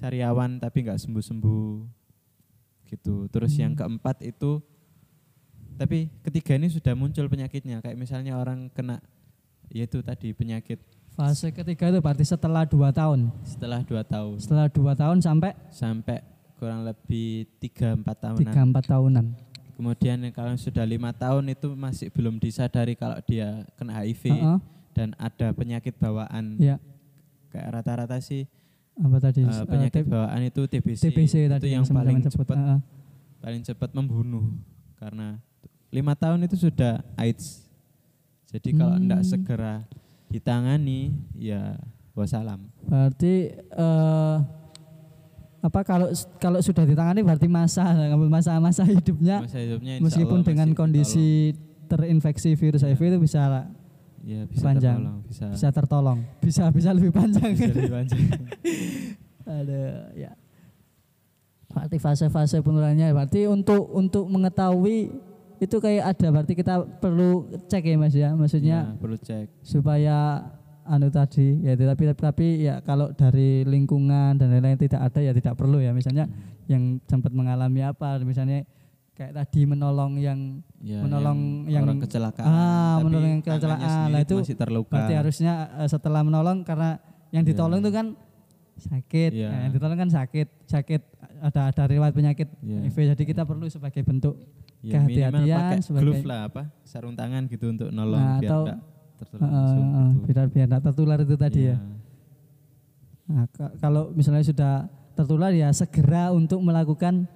sariawan 0.00 0.56
tapi 0.56 0.82
nggak 0.82 0.96
sembuh 0.98 1.20
sembuh 1.20 1.68
gitu 2.86 3.28
terus 3.28 3.52
yang 3.54 3.72
Hmm. 3.72 4.00
keempat 4.00 4.24
itu 4.24 4.64
tapi 5.76 6.08
ketiga 6.20 6.56
ini 6.56 6.68
sudah 6.68 6.92
muncul 6.92 7.24
penyakitnya 7.26 7.78
kayak 7.78 7.96
misalnya 7.96 8.34
orang 8.34 8.68
kena 8.70 8.98
yaitu 9.68 10.00
tadi 10.00 10.32
penyakit 10.32 10.80
Fase 11.10 11.50
ketiga 11.50 11.90
itu 11.90 11.98
berarti 11.98 12.22
setelah 12.22 12.62
dua 12.64 12.88
tahun. 12.90 13.34
setelah 13.42 13.82
dua 13.82 14.00
tahun 14.00 14.38
Setelah 14.38 14.66
dua 14.68 14.92
tahun 14.94 15.18
sampai 15.18 15.52
sampai 15.68 16.18
kurang 16.54 16.82
lebih 16.82 17.50
tiga 17.58 17.92
empat 17.92 18.16
tahunan 18.20 18.40
tiga 18.40 18.60
empat 18.62 18.84
tahunan. 18.86 19.26
kemudian 19.72 20.16
yang 20.18 20.30
kalau 20.30 20.54
sudah 20.54 20.82
lima 20.82 21.10
tahun 21.10 21.50
itu 21.50 21.72
masih 21.72 22.08
belum 22.08 22.36
disadari 22.36 22.94
kalau 22.94 23.18
dia 23.22 23.64
kena 23.74 23.98
HIV 23.98 24.22
Heeh, 24.28 24.58
dan 24.92 25.08
ada 25.16 25.50
penyakit 25.50 25.94
bawaan 25.94 26.56
ya. 26.56 26.76
kayak 27.48 27.68
rata-rata 27.74 28.16
sih 28.18 28.44
Apa 29.00 29.16
tadi? 29.18 29.40
Eh, 29.40 29.64
penyakit 29.64 30.04
T- 30.04 30.08
bawaan 30.08 30.40
itu 30.42 30.60
TBC, 30.62 31.02
TBC 31.06 31.34
itu 31.40 31.50
tadi 31.50 31.68
yang 31.70 31.82
sama-sama 31.82 32.04
paling 32.04 32.20
cepat 32.22 32.46
Heeh. 32.52 32.78
paling 33.40 33.62
cepat 33.64 33.90
membunuh 33.90 34.44
karena 34.94 35.40
lima 35.88 36.12
tahun 36.12 36.44
itu 36.44 36.60
sudah 36.60 37.00
AIDS 37.14 37.64
jadi 38.46 38.68
kalau 38.74 38.94
Hmm. 38.94 39.02
tidak 39.02 39.22
segera 39.24 39.74
ditangani 40.26 41.16
ya 41.32 41.80
wassalam 42.12 42.68
Berarti 42.82 43.34
eh, 43.56 44.36
apa 45.60 45.80
kalau 45.82 46.08
kalau 46.36 46.60
sudah 46.60 46.84
ditangani 46.84 47.20
berarti 47.20 47.44
masa 47.44 47.84
masa-masa 48.16 48.80
hidupnya 48.82 49.40
masa 49.40 49.58
hidupnya 49.58 49.96
Ya, 49.96 50.00
meskipun 50.00 50.36
Allah 50.36 50.46
dengan 50.46 50.68
kondisi 50.72 51.56
terinfeksi 51.86 52.54
virus 52.54 52.80
HIV 52.80 53.00
itu 53.08 53.18
bisa. 53.18 53.66
Ya 54.24 54.40
bisa 54.46 54.64
panjang. 54.70 54.98
tertolong, 55.00 55.18
bisa 55.24 55.44
bisa 55.48 55.68
tertolong, 55.72 56.18
bisa 56.42 56.62
bisa 56.72 56.90
lebih 56.92 57.12
panjang. 57.12 57.50
bisa 57.56 57.72
lebih 57.72 57.92
panjang 57.92 58.22
Ada 59.60 59.82
ya. 60.14 60.32
Berarti 61.70 61.96
fase-fase 62.02 62.58
penularannya 62.62 63.14
berarti 63.14 63.46
untuk 63.46 63.90
untuk 63.94 64.26
mengetahui 64.26 65.10
itu 65.60 65.76
kayak 65.76 66.16
ada 66.16 66.26
berarti 66.32 66.52
kita 66.56 66.82
perlu 66.98 67.46
cek 67.68 67.82
ya 67.84 67.96
Mas 67.98 68.14
ya. 68.14 68.30
Maksudnya 68.34 68.78
Ya, 68.90 68.98
perlu 68.98 69.16
cek 69.18 69.46
supaya 69.62 70.46
anu 70.90 71.06
tadi 71.06 71.62
ya 71.62 71.78
tapi 71.78 72.02
tapi, 72.10 72.20
tapi 72.20 72.46
ya 72.66 72.82
kalau 72.82 73.14
dari 73.14 73.62
lingkungan 73.62 74.34
dan 74.34 74.50
lain-lain 74.50 74.80
tidak 74.80 75.06
ada 75.06 75.20
ya 75.22 75.30
tidak 75.30 75.54
perlu 75.54 75.78
ya 75.78 75.94
misalnya 75.94 76.26
yang 76.66 76.98
sempat 77.06 77.30
mengalami 77.30 77.86
apa 77.86 78.18
misalnya 78.26 78.66
kayak 79.20 79.36
tadi 79.36 79.60
menolong 79.62 80.16
yang 80.16 80.64
Ya, 80.80 81.04
menolong 81.04 81.68
yang, 81.68 81.84
orang 81.84 82.00
kecelakaan 82.00 82.48
ah 82.48 82.56
tapi 82.96 83.04
menolong 83.04 83.30
yang 83.30 83.42
kecelakaan 83.44 84.06
lah 84.08 84.20
itu 84.22 84.36
masih 84.40 84.56
terluka 84.56 84.96
berarti 84.96 85.12
harusnya 85.14 85.52
eh, 85.76 85.84
setelah 85.86 86.20
menolong 86.22 86.64
karena 86.64 86.96
yang 87.28 87.44
Ya. 87.44 87.48
ditolong 87.52 87.78
itu 87.78 87.92
kan 87.92 88.06
sakit 88.74 89.30
Ya. 89.34 89.52
Nah, 89.52 89.60
yang 89.62 89.72
ditolong 89.72 89.98
kan 89.98 90.08
sakit 90.08 90.48
sakit 90.64 91.02
ada 91.38 91.68
ada 91.68 91.82
riwayat 91.84 92.10
penyakit 92.10 92.48
Ya. 92.58 92.80
HIV 92.82 93.12
jadi 93.12 93.22
kita 93.26 93.42
perlu 93.44 93.68
sebagai 93.68 94.00
bentuk 94.00 94.40
ya, 94.80 94.96
kehati-hatian 94.96 95.52
pakai 95.60 95.78
sebagai- 95.84 96.04
glove 96.06 96.24
lah 96.24 96.40
apa 96.46 96.62
sarung 96.82 97.12
tangan 97.12 97.44
gitu 97.44 97.68
untuk 97.68 97.92
nolong 97.92 98.16
Nah, 98.16 98.40
biar 98.40 98.48
atau- 98.48 98.66
tertular 99.20 99.48
langsung 99.52 99.84
gitu. 99.84 100.24
biar 100.26 100.46
biar 100.48 100.64
tidak 100.66 100.80
tertular 100.82 101.18
itu 101.20 101.36
tadi 101.36 101.60
ya 101.60 101.68
Iya. 101.68 101.76
Nah, 103.28 103.44
ka- 103.48 103.74
kalau 103.76 104.10
misalnya 104.10 104.42
sudah 104.42 104.74
tertular 105.12 105.52
ya 105.52 105.68
segera 105.70 106.32
untuk 106.32 106.58
melakukan 106.58 107.28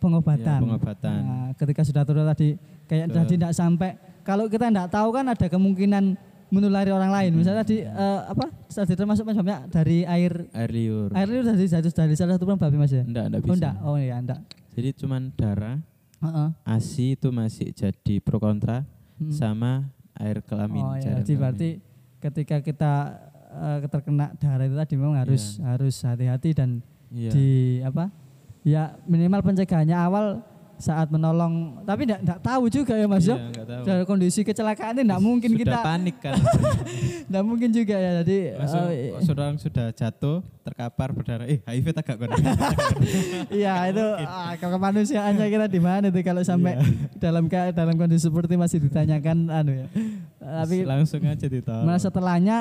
pengobatan. 0.00 0.56
Ya, 0.56 0.62
pengobatan. 0.64 1.18
Nah, 1.20 1.48
ketika 1.54 1.84
sudah 1.84 2.02
tertular 2.02 2.32
tadi 2.32 2.56
kayak 2.84 3.06
Betul. 3.06 3.16
tadi 3.16 3.30
tidak 3.36 3.52
sampai 3.52 3.90
kalau 4.20 4.48
kita 4.48 4.66
tidak 4.66 4.88
tahu 4.88 5.08
kan 5.12 5.28
ada 5.28 5.46
kemungkinan 5.46 6.04
menulari 6.48 6.90
orang 6.90 7.12
lain. 7.12 7.30
Misalnya 7.32 7.62
tadi 7.62 7.84
eh, 7.84 8.20
apa? 8.26 8.50
Tadi 8.66 8.92
termasuk 8.92 9.22
penyebabnya 9.22 9.68
dari 9.68 10.02
air 10.02 10.50
air 10.50 10.70
liur 10.70 11.12
air 11.12 11.28
itu 11.28 11.42
dari 11.44 11.66
dari, 11.68 11.88
dari 11.88 12.14
salah 12.14 12.34
satu 12.34 12.44
penyebab 12.44 12.72
Mas 12.74 12.90
ya? 12.90 13.04
enggak 13.04 13.24
enggak 13.28 13.38
Oh 13.38 13.44
bisa 13.44 13.54
enggak. 13.54 13.74
Oh 13.84 13.96
iya 13.96 14.16
enggak. 14.16 14.40
jadi 14.70 14.88
cuman 14.96 15.22
darah 15.34 15.76
Heeh. 16.20 16.48
ASI 16.64 17.14
itu 17.14 17.28
masih 17.30 17.70
jadi 17.70 18.14
pro 18.18 18.40
kontra 18.40 18.82
Hmm. 19.20 19.28
sama 19.30 19.72
air 20.16 20.40
kelamin 20.40 20.80
Oh 20.80 20.96
ya, 20.96 21.02
cairan 21.04 21.18
jadi 21.20 21.32
berarti 21.36 21.68
ketika 22.18 22.56
kita 22.60 22.92
eh, 23.52 23.78
terkena 23.84 24.32
darah 24.34 24.64
itu 24.64 24.72
tadi 24.74 24.94
memang 24.96 25.12
harus 25.14 25.60
harus 25.60 25.92
hati-hati 26.00 26.50
dan 26.50 26.80
Iya. 27.10 27.28
di 27.28 27.48
apa 27.82 28.08
ya 28.60 28.96
minimal 29.04 29.40
pencegahannya 29.40 29.96
awal 29.96 30.26
saat 30.80 31.12
menolong 31.12 31.84
tapi 31.84 32.08
enggak 32.08 32.40
tahu 32.40 32.72
juga 32.72 32.96
ya 32.96 33.04
Mas 33.04 33.28
Iya, 33.28 33.36
ya. 33.36 33.64
Dari 33.84 34.04
kondisi 34.08 34.40
kecelakaan 34.40 34.96
ini 34.96 35.04
enggak 35.04 35.20
mungkin 35.20 35.50
sudah 35.52 35.60
kita 35.60 35.78
panik 35.84 36.16
kan. 36.24 36.40
enggak 37.28 37.44
mungkin 37.44 37.68
juga 37.68 37.96
ya. 38.00 38.10
Jadi 38.24 38.38
Langsung 38.56 38.84
eh, 38.88 39.12
seorang 39.20 39.54
sudah 39.60 39.86
jatuh, 39.92 40.40
terkapar 40.64 41.12
berdarah. 41.12 41.44
Eh, 41.44 41.60
HIV 41.68 41.86
tak 41.92 42.16
gak 42.16 42.32
iya 43.60 43.92
itu 43.92 44.00
ah, 44.24 44.56
kemanusiaannya 44.56 45.46
kita 45.52 45.66
di 45.68 45.80
mana 45.84 46.08
itu 46.08 46.20
kalau 46.24 46.40
sampai 46.40 46.80
dalam 47.20 47.44
ke- 47.44 47.76
dalam 47.76 47.94
kondisi 48.00 48.32
seperti 48.32 48.56
masih 48.56 48.80
ditanyakan 48.80 49.52
anu 49.52 49.84
ya. 49.84 49.86
Tapi 50.40 50.88
langsung 50.88 51.20
aja 51.28 51.44
ditolong. 51.44 51.84
Nah 51.84 52.00
setelahnya 52.00 52.58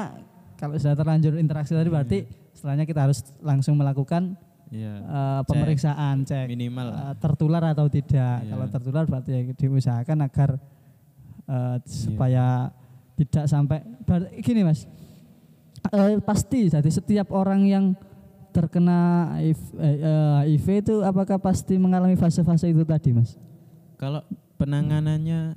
kalau 0.59 0.75
sudah 0.75 0.95
terlanjur 0.99 1.39
interaksi 1.39 1.71
tadi 1.71 1.87
berarti 1.87 2.17
setelahnya 2.51 2.83
kita 2.83 3.07
harus 3.07 3.23
langsung 3.39 3.79
melakukan 3.79 4.35
Iya. 4.69 4.93
eh, 5.01 5.41
pemeriksaan 5.49 6.21
cek 6.25 6.45
Minimal 6.45 6.87
lah. 6.93 6.99
eh, 7.09 7.15
tertular 7.17 7.63
atau 7.73 7.89
tidak. 7.89 8.45
Iya. 8.45 8.49
Kalau 8.53 8.65
tertular 8.69 9.03
berarti 9.09 9.29
ya 9.33 9.41
diusahakan 9.53 10.17
agar 10.25 10.49
eh, 11.49 11.77
supaya 11.89 12.69
tidak 13.17 13.45
sampai 13.49 13.81
gini 14.45 14.61
mas. 14.61 14.85
Eh, 15.89 16.21
pasti 16.21 16.69
jadi 16.69 16.89
setiap 16.91 17.33
orang 17.33 17.65
yang 17.65 17.85
terkena 18.49 19.31
HIV, 19.37 19.61
eh, 19.77 19.97
HIV 20.57 20.67
itu 20.85 20.95
apakah 21.05 21.37
pasti 21.37 21.77
mengalami 21.77 22.17
fase-fase 22.17 22.69
itu 22.69 22.81
tadi 22.85 23.13
mas? 23.13 23.37
Kalau 23.97 24.23
penanganannya 24.59 25.55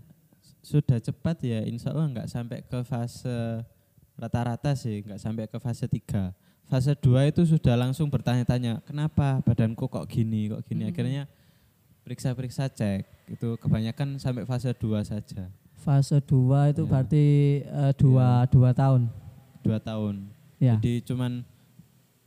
sudah 0.62 1.03
cepat 1.03 1.42
ya 1.42 1.61
insya 1.66 1.90
Allah 1.90 2.07
nggak 2.07 2.29
sampai 2.31 2.62
ke 2.62 2.81
fase 2.87 3.66
rata-rata 4.14 4.79
sih 4.79 5.03
nggak 5.03 5.18
sampai 5.18 5.51
ke 5.51 5.59
fase 5.59 5.90
3 5.90 6.31
fase 6.66 6.92
2 6.94 7.31
itu 7.31 7.42
sudah 7.44 7.75
langsung 7.77 8.09
bertanya-tanya 8.09 8.81
kenapa 8.83 9.40
badanku 9.42 9.87
kok 9.87 10.07
gini 10.07 10.48
kok 10.48 10.62
gini? 10.64 10.88
Akhirnya 10.88 11.29
periksa-periksa 12.03 12.66
cek. 12.66 13.07
Itu 13.29 13.55
kebanyakan 13.57 14.18
sampai 14.18 14.42
fase 14.42 14.72
2 14.72 15.03
saja. 15.03 15.48
Fase 15.77 16.18
2 16.18 16.72
itu 16.72 16.83
Iya. 16.83 16.90
berarti 16.90 17.25
eh, 17.62 17.92
dua 17.94 18.46
dua 18.46 18.70
tahun. 18.72 19.11
dua 19.62 19.79
tahun. 19.79 20.27
Ya. 20.59 20.79
jadi 20.79 21.03
cuman 21.03 21.42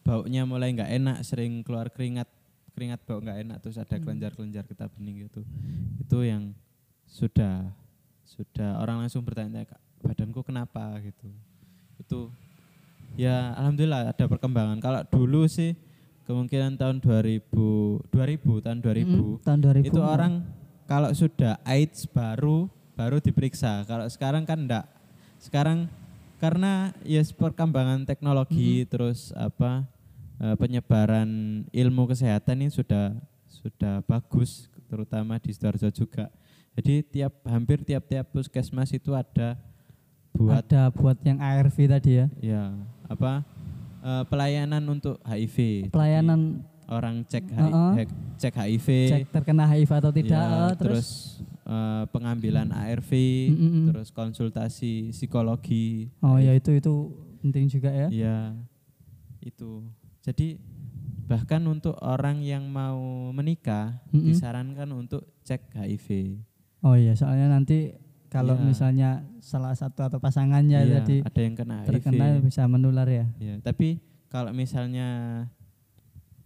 baunya 0.03 0.43
mulai 0.43 0.71
nggak 0.71 0.91
enak 0.93 1.17
sering 1.23 1.63
keluar 1.63 1.87
keringat 1.87 2.27
keringat 2.71 2.99
bau 3.07 3.17
nggak 3.17 3.47
enak 3.47 3.57
terus 3.63 3.79
ada 3.79 3.95
kelenjar-kelenjar 3.95 4.67
getah 4.67 4.91
bening 4.91 5.23
gitu. 5.25 5.41
Itu 5.97 6.19
yang 6.21 6.51
sudah 7.07 7.71
sudah 8.27 8.79
orang 8.79 8.99
langsung 8.99 9.23
bertanya 9.23 9.63
"Kak, 9.63 9.79
badanku 10.03 10.43
kenapa? 10.43 10.99
gitu. 10.99 11.31
Itu 11.95 12.19
ya 13.15 13.55
alhamdulillah 13.55 14.11
ada 14.11 14.25
perkembangan 14.27 14.77
kalau 14.79 15.01
dulu 15.07 15.47
sih 15.47 15.73
kemungkinan 16.25 16.75
tahun 16.75 16.99
2000 16.99 17.41
2000 18.11 18.65
tahun 18.65 18.77
2000 18.81 19.05
Mm, 19.05 19.35
tahun 19.45 19.59
2000. 19.61 19.89
itu 19.89 19.99
orang 20.01 20.33
kalau 20.85 21.09
sudah 21.13 21.57
AIDS 21.65 22.05
baru 22.05 22.69
baru 22.95 23.19
diperiksa. 23.19 23.83
Kalau 23.85 24.07
sekarang 24.07 24.47
kan 24.47 24.65
enggak. 24.65 24.85
Sekarang 25.37 25.91
karena 26.39 26.95
ya 27.03 27.21
perkembangan 27.21 28.07
teknologi 28.07 28.87
terus 28.87 29.35
apa 29.35 29.83
eh, 30.39 30.55
penyebaran 30.55 31.63
ilmu 31.69 32.07
kesehatan 32.09 32.63
ini 32.65 32.71
sudah 32.71 33.13
sudah 33.49 34.01
bagus 34.07 34.69
terutama 34.87 35.37
di 35.41 35.51
Sidoarjo 35.51 35.89
juga. 35.91 36.29
Jadi 36.75 37.03
tiap 37.07 37.39
hampir 37.47 37.83
tiap-tiap 37.83 38.31
puskesmas 38.35 38.91
itu 38.91 39.15
ada 39.15 39.55
buat 40.35 40.59
ada 40.67 40.91
buat 40.91 41.15
yang 41.23 41.39
ARV 41.39 41.77
tadi 41.87 42.19
ya. 42.19 42.27
ya 42.43 42.63
apa 43.05 43.45
eh, 44.01 44.23
pelayanan 44.29 44.83
untuk 44.87 45.17
HIV. 45.23 45.87
Jadi 45.87 45.93
Pelayanan 45.93 46.61
orang 46.85 47.25
cek 47.25 47.49
Heeh. 47.49 47.91
HIV, 47.97 48.09
cek 48.37 48.53
HIV 48.53 48.87
cek 49.09 49.23
terkena 49.33 49.65
HIV 49.65 49.89
atau 49.89 50.11
tidak 50.13 50.37
Ya, 50.37 50.69
terus 50.77 50.77
terus, 50.77 51.09
eh, 51.65 52.03
pengambilan 52.13 52.69
ARV, 52.69 53.11
Mm-mm. 53.49 53.83
terus 53.89 54.13
konsultasi 54.13 55.09
psikologi. 55.09 56.13
oh 56.21 56.37
ya 56.37 56.53
itu 56.53 56.77
itu 56.77 56.93
penting 57.41 57.65
juga 57.69 57.89
ya. 57.89 58.07
Iya. 58.09 58.37
Itu. 59.41 59.85
Jadi 60.21 60.57
bahkan 61.25 61.65
untuk 61.65 61.97
orang 62.01 62.41
yang 62.45 62.69
mau 62.69 63.33
menikah 63.33 63.97
Mm-mm. 64.13 64.29
disarankan 64.29 64.89
untuk 64.93 65.25
cek 65.41 65.73
HIV. 65.73 66.37
Oh 66.85 66.93
iya 66.93 67.17
soalnya 67.17 67.49
nanti 67.49 67.97
kalau 68.35 68.55
Iya. 68.55 68.65
misalnya 68.67 69.09
salah 69.39 69.71
satu 69.71 70.03
atau 70.03 70.19
pasangannya 70.19 70.79
Iya, 70.83 70.95
tadi 70.99 71.15
ada 71.23 71.39
yang 71.39 71.55
kena 71.55 71.75
HIV. 71.81 71.87
terkena 71.87 72.25
bisa 72.43 72.61
menular 72.67 73.07
ya. 73.07 73.25
Iya, 73.39 73.63
tapi 73.63 74.03
kalau 74.27 74.51
misalnya 74.51 75.07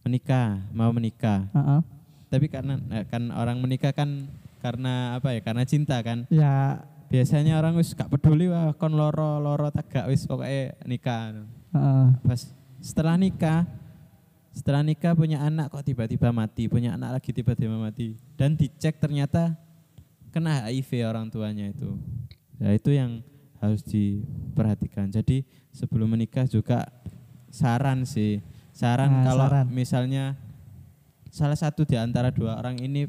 menikah, 0.05 0.61
mau 0.71 0.93
menikah, 0.93 1.49
Heeh. 1.49 1.81
tapi 2.29 2.45
karena 2.47 2.77
eh, 2.93 3.05
kan 3.05 3.29
orang 3.31 3.57
menikah 3.57 3.89
kan 3.91 4.29
karena 4.59 5.17
apa 5.17 5.33
ya? 5.33 5.41
Karena 5.41 5.63
cinta 5.65 5.97
kan. 6.01 6.29
Ya 6.29 6.85
biasanya 7.09 7.57
orang 7.57 7.73
wis 7.73 7.97
gak 7.97 8.05
peduli 8.07 8.45
wah 8.45 8.69
kon 8.77 8.93
loro 8.93 9.41
loro 9.41 9.73
tagak 9.73 10.05
wis 10.05 10.29
pokoknya 10.29 10.77
nikah 10.85 11.41
heeh. 11.73 12.07
pas 12.21 12.53
setelah 12.77 13.17
nikah 13.17 13.65
setelah 14.53 14.85
nikah 14.85 15.17
punya 15.17 15.41
anak 15.41 15.73
kok 15.73 15.81
tiba-tiba 15.81 16.29
mati 16.29 16.69
punya 16.69 16.93
anak 16.93 17.17
lagi 17.17 17.33
tiba-tiba 17.33 17.81
mati 17.81 18.13
dan 18.37 18.53
dicek 18.53 19.01
ternyata 19.01 19.57
kena 20.29 20.65
HIV 20.65 21.03
orang 21.03 21.27
tuanya 21.27 21.67
itu 21.67 21.97
ya 22.55 22.69
itu 22.71 22.89
yang 22.91 23.21
harus 23.57 23.81
diperhatikan 23.81 25.09
jadi 25.09 25.41
sebelum 25.69 26.09
menikah 26.09 26.45
juga 26.45 26.87
saran 27.47 28.03
sih 28.03 28.39
saran 28.71 29.09
Nah, 29.11 29.23
kalau 29.25 29.45
saran. 29.45 29.65
misalnya 29.67 30.37
salah 31.29 31.55
satu 31.55 31.83
di 31.83 31.93
antara 31.93 32.29
dua 32.29 32.55
orang 32.55 32.77
ini 32.77 33.05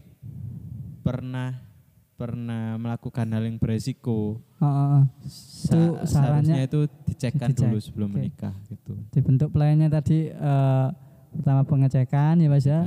pernah 1.00 1.56
pernah 2.14 2.76
melakukan 2.76 3.24
hal 3.26 3.42
yang 3.42 3.56
beresiko 3.56 4.44
Heeh. 4.58 5.00
sa- 5.24 5.72
Itu 5.72 5.80
sarannya 6.04 6.60
itu 6.62 6.80
dicekkan 7.06 7.48
dicek. 7.48 7.64
dulu 7.64 7.78
sebelum 7.78 8.08
Oke. 8.10 8.16
menikah 8.18 8.52
gitu 8.66 8.92
Dibentuk 9.10 9.48
pelayannya 9.50 9.88
tadi 9.88 10.28
eh, 10.28 10.86
pertama 11.32 11.62
pengecekan 11.62 12.36
ya 12.36 12.48
Mas 12.48 12.64
ya. 12.64 12.80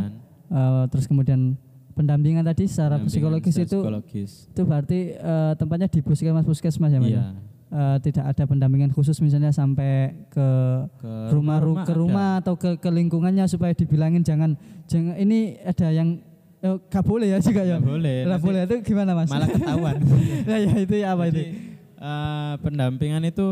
Eh, 0.45 0.83
terus 0.87 1.07
kemudian 1.07 1.57
pendampingan 1.93 2.43
tadi 2.43 2.65
secara 2.65 2.97
Pendampingan 2.97 3.07
psikologis 3.07 3.53
secara 3.53 3.65
itu 3.65 3.77
psikologis. 3.79 4.31
itu 4.47 4.61
berarti 4.63 4.99
eh, 5.11 5.53
tempatnya 5.55 5.87
di 5.87 5.99
puskesmas 5.99 6.43
puskesmas 6.43 6.89
ya 6.89 6.99
Mas. 6.99 7.07
ya? 7.07 7.13
iya 7.13 7.25
Eh, 7.69 7.97
tidak 8.03 8.29
ada 8.29 8.45
pendampingan 8.45 8.89
khusus 8.89 9.17
misalnya 9.17 9.49
sampai 9.49 10.13
ke 10.29 10.47
ke 10.95 11.11
rumah 11.31 11.57
ru- 11.57 11.73
ke 11.75 11.89
ada. 11.89 11.93
rumah 11.95 12.29
atau 12.37 12.53
ke, 12.53 12.77
ke 12.77 12.85
lingkungannya 12.87 13.47
supaya 13.47 13.73
dibilangin 13.73 14.21
jangan 14.21 14.53
jangan 14.85 15.17
ini 15.17 15.57
ada 15.59 15.89
yang 15.89 16.21
eh, 16.59 16.77
gak 16.85 17.01
boleh 17.01 17.27
ya 17.27 17.41
juga 17.41 17.65
ya. 17.65 17.81
Nggak 17.81 17.89
boleh 17.89 18.17
nanti 18.27 18.45
boleh 18.45 18.61
itu 18.63 18.75
gimana 18.83 19.11
Mas? 19.15 19.25
malah 19.27 19.49
ketahuan 19.49 19.97
ya, 20.45 20.57
ya 20.59 20.75
itu 20.77 20.95
ya 20.95 21.07
apa 21.11 21.23
Jadi, 21.25 21.33
itu? 21.33 21.49
eh, 21.97 22.53
pendampingan 22.61 23.23
itu 23.25 23.47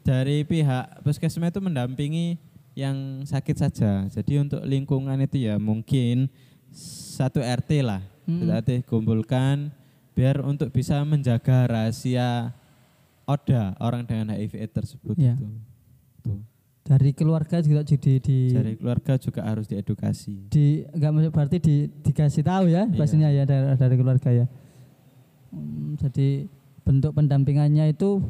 dari 0.00 0.42
pihak 0.42 1.02
puskesmas 1.02 1.50
itu 1.50 1.60
mendampingi 1.60 2.38
yang 2.72 2.96
sakit 3.24 3.56
saja 3.58 4.06
jadi 4.06 4.32
untuk 4.38 4.62
lingkungan 4.62 5.18
itu 5.18 5.42
ya 5.42 5.58
mungkin 5.58 6.30
satu 6.72 7.40
RT 7.40 7.70
lah 7.80 8.02
Mm-mm. 8.24 8.44
berarti 8.44 8.82
kumpulkan 8.82 9.72
biar 10.12 10.42
untuk 10.42 10.68
bisa 10.68 11.00
menjaga 11.02 11.64
rahasia 11.64 12.52
ODA 13.24 13.76
orang 13.78 14.02
dengan 14.02 14.32
HIV 14.32 14.54
tersebut 14.68 15.14
Iya. 15.14 15.36
itu. 15.36 15.46
Tuh. 16.22 16.40
Dari 16.82 17.12
keluarga 17.12 17.60
juga 17.60 17.84
jadi 17.84 18.16
di 18.16 18.48
Dari 18.48 18.72
keluarga 18.74 19.20
juga 19.20 19.44
harus 19.44 19.68
diedukasi. 19.68 20.48
di 20.48 20.82
enggak 20.88 21.10
maksud 21.12 21.32
berarti 21.32 21.56
di, 21.60 21.74
dikasih 22.02 22.42
tahu 22.42 22.66
ya 22.68 22.84
Iya. 22.84 22.96
pastinya 22.96 23.28
ya 23.28 23.44
dari, 23.44 23.76
dari 23.76 23.94
keluarga 23.94 24.30
ya. 24.32 24.46
Hmm, 25.48 25.96
jadi 25.96 26.48
bentuk 26.82 27.12
pendampingannya 27.12 27.92
itu 27.92 28.20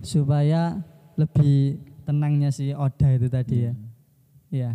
supaya 0.00 0.82
lebih 1.14 1.78
tenangnya 2.02 2.50
si 2.50 2.74
Oda 2.74 3.08
itu 3.10 3.26
tadi 3.26 3.56
ya. 3.62 3.72
Hmm. 3.72 3.86
Iya. 4.50 4.70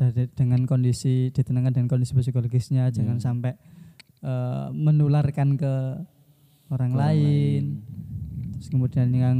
Jadi 0.00 0.32
dengan 0.32 0.64
kondisi 0.64 1.28
ditenangkan 1.28 1.72
dengan 1.72 1.88
kondisi 1.88 2.16
psikologisnya 2.16 2.88
Iya. 2.88 2.94
jangan 2.96 3.20
sampai 3.20 3.52
eh, 4.20 4.68
menularkan 4.70 5.56
ke 5.56 5.74
orang, 6.68 6.90
orang 6.90 6.92
lain. 6.96 7.62
Terus 8.56 8.68
kemudian 8.68 9.08
yang 9.10 9.38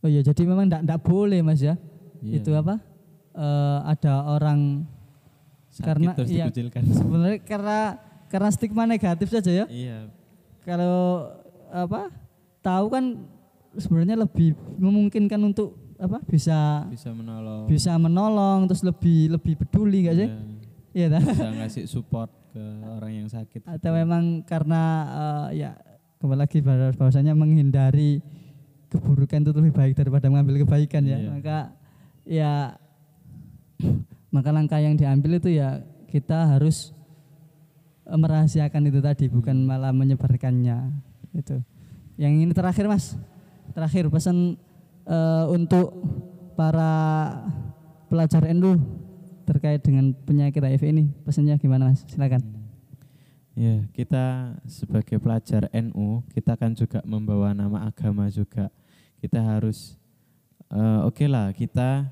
oh 0.00 0.08
iya 0.08 0.20
jadi 0.20 0.42
memang 0.44 0.64
enggak 0.66 1.00
boleh 1.00 1.40
Mas 1.40 1.60
ya. 1.60 1.76
Iya. 2.20 2.40
Itu 2.40 2.52
apa? 2.52 2.80
Eh, 3.32 3.78
ada 3.86 4.24
orang 4.26 4.88
Sakit 5.70 5.84
karena- 5.86 6.14
terus 6.14 6.30
iya. 6.30 6.46
sebenarnya 6.90 7.38
karena 7.40 7.78
karena 8.26 8.48
stigma 8.50 8.84
negatif 8.84 9.28
saja 9.28 9.52
ya. 9.52 9.66
iya. 9.68 10.08
Kalau 10.60 11.28
apa? 11.68 12.08
Tahu 12.60 12.86
kan 12.88 13.04
sebenarnya 13.72 14.16
lebih 14.18 14.52
memungkinkan 14.76 15.40
untuk 15.40 15.76
apa? 16.00 16.18
Bisa 16.24 16.88
Bisa 16.88 17.12
menolong. 17.12 17.68
bisa 17.68 17.92
menolong 17.94 18.58
terus 18.64 18.80
lebih 18.80 19.36
lebih 19.36 19.54
peduli 19.60 20.02
enggak 20.02 20.16
sih? 20.16 20.28
Iya. 20.28 20.38
Iya 20.90 21.06
dah. 21.12 21.22
Bisa 21.22 21.48
ngasih 21.54 21.84
support 21.86 22.30
ke 22.50 22.64
orang 22.88 23.12
yang 23.14 23.28
sakit. 23.28 23.62
Atau 23.62 23.92
memang 23.92 24.42
karena 24.42 24.82
eh, 25.52 25.62
ya 25.62 25.70
kembali 26.18 26.40
lagi 26.40 26.58
bahwa- 26.60 26.96
bahwasanya 26.96 27.32
menghindari 27.32 28.18
keburukan 28.90 29.38
itu 29.40 29.52
lebih 29.54 29.72
baik 29.72 29.94
daripada 29.94 30.26
mengambil 30.26 30.64
kebaikan 30.64 31.04
ya. 31.04 31.18
Iya. 31.20 31.28
Maka 31.30 31.58
ya 32.26 32.52
maka 34.30 34.50
langkah 34.50 34.78
yang 34.78 34.94
diambil 34.94 35.38
itu 35.38 35.50
ya 35.52 35.82
kita 36.08 36.56
harus 36.56 36.90
eh, 38.04 38.18
merahasiakan 38.18 38.88
itu 38.88 38.98
tadi 38.98 39.28
bukan 39.28 39.62
malah 39.62 39.92
menyebarkannya 39.92 40.90
itu 41.30 41.62
yang 42.18 42.34
ini 42.34 42.50
terakhir 42.50 42.84
mas 42.84 43.14
terakhir 43.70 44.10
pesan 44.10 44.58
eh, 45.06 45.44
untuk 45.48 45.94
para 46.58 46.92
pelajar 48.10 48.44
NU 48.52 48.76
terkait 49.46 49.82
dengan 49.82 50.12
penyakit 50.12 50.62
HIV 50.62 50.84
ini 50.92 51.04
pesannya 51.24 51.58
gimana 51.58 51.90
mas 51.90 52.06
silakan 52.06 52.60
Ya, 53.60 53.82
kita 53.92 54.56
sebagai 54.64 55.20
pelajar 55.20 55.68
NU, 55.74 56.24
kita 56.32 56.56
kan 56.56 56.72
juga 56.72 57.04
membawa 57.04 57.52
nama 57.52 57.84
agama 57.84 58.30
juga. 58.32 58.72
Kita 59.20 59.42
harus 59.42 60.00
eh, 60.72 61.00
oke 61.04 61.28
lah, 61.28 61.52
kita 61.52 62.08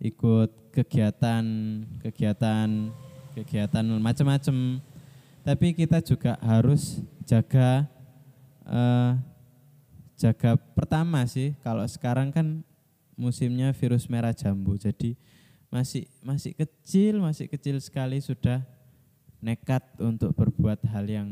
ikut 0.00 0.72
kegiatan 0.72 1.44
kegiatan 2.00 2.68
kegiatan 3.36 3.84
macam-macam. 4.00 4.80
Tapi 5.44 5.76
kita 5.76 6.00
juga 6.00 6.40
harus 6.40 7.04
jaga 7.28 7.84
eh, 8.64 9.10
jaga 10.16 10.56
pertama 10.56 11.22
sih. 11.28 11.54
Kalau 11.60 11.84
sekarang 11.84 12.32
kan 12.32 12.64
musimnya 13.14 13.72
virus 13.76 14.08
merah 14.08 14.32
jambu, 14.32 14.76
jadi 14.80 15.16
masih 15.68 16.08
masih 16.24 16.56
kecil, 16.56 17.20
masih 17.20 17.46
kecil 17.46 17.76
sekali 17.78 18.20
sudah 18.20 18.64
nekat 19.44 19.84
untuk 20.00 20.32
berbuat 20.32 20.80
hal 20.88 21.04
yang 21.06 21.28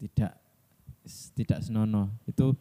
tidak 0.00 0.40
tidak 1.36 1.60
senonoh 1.60 2.08
itu 2.24 2.56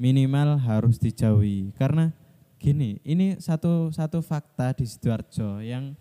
minimal 0.00 0.56
harus 0.56 0.96
dijauhi 0.96 1.76
karena 1.76 2.08
gini 2.56 2.96
ini 3.04 3.36
satu 3.36 3.92
satu 3.92 4.24
fakta 4.24 4.72
di 4.72 4.88
sidoarjo 4.88 5.60
yang 5.60 5.92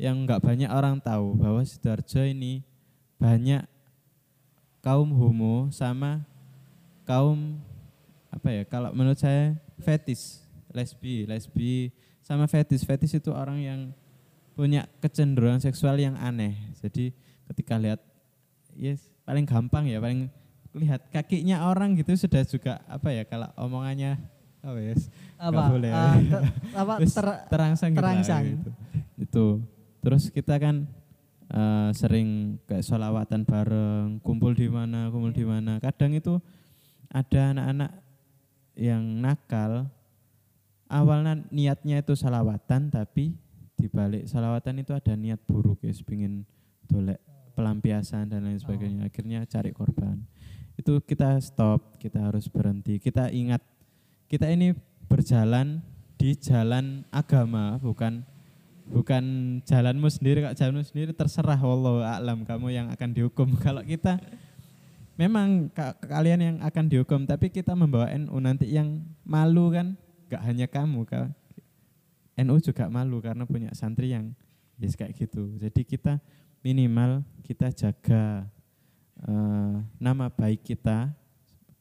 yang 0.00 0.24
nggak 0.24 0.40
banyak 0.40 0.68
orang 0.72 1.00
tahu 1.00 1.36
bahwa 1.36 1.60
sidoarjo 1.64 2.24
ini 2.24 2.64
banyak 3.20 3.64
kaum 4.80 5.12
homo 5.12 5.68
sama 5.72 6.24
kaum 7.04 7.60
apa 8.36 8.48
ya 8.52 8.62
kalau 8.68 8.92
menurut 8.92 9.16
saya 9.16 9.56
fetis 9.80 10.44
lesbi 10.76 11.24
lesbi 11.24 11.88
sama 12.26 12.50
fetis. 12.50 12.82
Fetis 12.82 13.14
itu 13.14 13.30
orang 13.30 13.62
yang 13.62 13.80
punya 14.58 14.90
kecenderungan 14.98 15.62
seksual 15.62 15.94
yang 15.94 16.18
aneh. 16.18 16.58
Jadi 16.82 17.14
ketika 17.46 17.78
lihat 17.78 18.02
yes 18.74 19.06
paling 19.22 19.46
gampang 19.46 19.86
ya 19.86 20.02
paling 20.02 20.26
lihat 20.76 21.06
kakinya 21.08 21.70
orang 21.70 21.94
gitu 21.96 22.12
sudah 22.18 22.42
juga 22.44 22.84
apa 22.84 23.08
ya 23.14 23.24
kalau 23.24 23.48
omongannya 23.56 24.18
oh 24.66 24.74
yes 24.76 25.06
apa? 25.38 25.70
boleh. 25.70 25.90
Ah, 25.94 26.18
ter- 26.18 26.52
apa 26.74 26.94
ter- 27.00 27.42
terangsang, 27.48 27.90
gitu 27.94 28.02
terangsang. 28.02 28.42
gitu. 28.44 28.70
itu. 29.16 29.46
Terus 30.02 30.28
kita 30.34 30.58
kan 30.58 30.84
eh, 31.48 31.90
sering 31.94 32.58
kayak 32.66 32.82
sholawatan 32.82 33.46
bareng 33.46 34.18
kumpul 34.20 34.52
di 34.52 34.66
mana 34.66 35.08
kumpul 35.14 35.30
di 35.30 35.46
mana. 35.46 35.78
Kadang 35.78 36.10
itu 36.12 36.42
ada 37.06 37.54
anak-anak 37.54 37.90
yang 38.76 39.02
nakal 39.02 39.88
awalnya 40.86 41.40
niatnya 41.48 42.04
itu 42.04 42.14
salawatan 42.14 42.92
tapi 42.92 43.34
di 43.76 43.88
balik 43.88 44.28
salawatan 44.28 44.84
itu 44.84 44.92
ada 44.92 45.12
niat 45.16 45.40
buruk 45.44 45.80
ya 45.84 45.92
pingin 46.04 46.44
dolek 46.86 47.20
pelampiasan 47.56 48.28
dan 48.28 48.44
lain 48.44 48.60
sebagainya. 48.60 49.08
Akhirnya 49.08 49.48
cari 49.48 49.72
korban. 49.72 50.20
Itu 50.76 51.00
kita 51.00 51.40
stop 51.40 51.96
kita 51.96 52.28
harus 52.28 52.52
berhenti. 52.52 53.00
Kita 53.00 53.32
ingat 53.32 53.64
kita 54.28 54.52
ini 54.52 54.76
berjalan 55.08 55.80
di 56.20 56.36
jalan 56.36 57.08
agama 57.08 57.80
bukan 57.80 58.20
bukan 58.84 59.24
jalanmu 59.64 60.12
sendiri. 60.12 60.44
Kalau 60.44 60.54
jalanmu 60.54 60.84
sendiri 60.84 61.10
terserah 61.16 61.56
wallahu 61.56 62.04
a'lam 62.04 62.44
kamu 62.44 62.76
yang 62.76 62.86
akan 62.92 63.16
dihukum. 63.16 63.56
Kalau 63.64 63.80
kita 63.80 64.20
memang 65.16 65.72
ka- 65.72 65.96
kalian 66.00 66.40
yang 66.40 66.56
akan 66.60 66.84
dihukum 66.86 67.24
tapi 67.24 67.48
kita 67.48 67.72
membawa 67.72 68.12
NU 68.12 68.36
nanti 68.38 68.68
yang 68.68 69.02
malu 69.24 69.72
kan? 69.72 69.96
Gak 70.28 70.42
hanya 70.44 70.66
kamu 70.68 71.08
Kak. 71.08 71.32
NU 72.36 72.56
juga 72.60 72.92
malu 72.92 73.24
karena 73.24 73.48
punya 73.48 73.72
santri 73.72 74.12
yang 74.12 74.36
yes 74.76 74.92
kayak 74.94 75.16
gitu. 75.16 75.56
Jadi 75.56 75.82
kita 75.88 76.20
minimal 76.60 77.24
kita 77.40 77.72
jaga 77.72 78.44
eh, 79.24 79.76
nama 79.96 80.28
baik 80.28 80.60
kita 80.66 81.08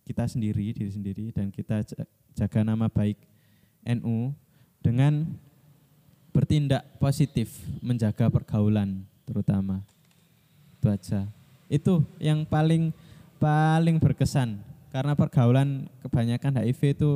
kita 0.06 0.24
sendiri 0.30 0.72
diri 0.72 0.92
sendiri 0.94 1.26
dan 1.36 1.52
kita 1.52 1.84
ja- 1.84 2.08
jaga 2.38 2.62
nama 2.64 2.88
baik 2.88 3.20
NU 3.84 4.32
dengan 4.80 5.28
bertindak 6.32 6.86
positif 7.02 7.52
menjaga 7.82 8.30
pergaulan 8.30 9.04
terutama. 9.26 9.82
Itu 10.78 10.88
aja. 10.88 11.22
Itu 11.66 12.06
yang 12.22 12.46
paling 12.46 12.94
paling 13.38 14.00
berkesan. 14.00 14.62
Karena 14.92 15.12
pergaulan 15.12 15.92
kebanyakan 16.00 16.64
HIV 16.64 16.82
itu 16.96 17.12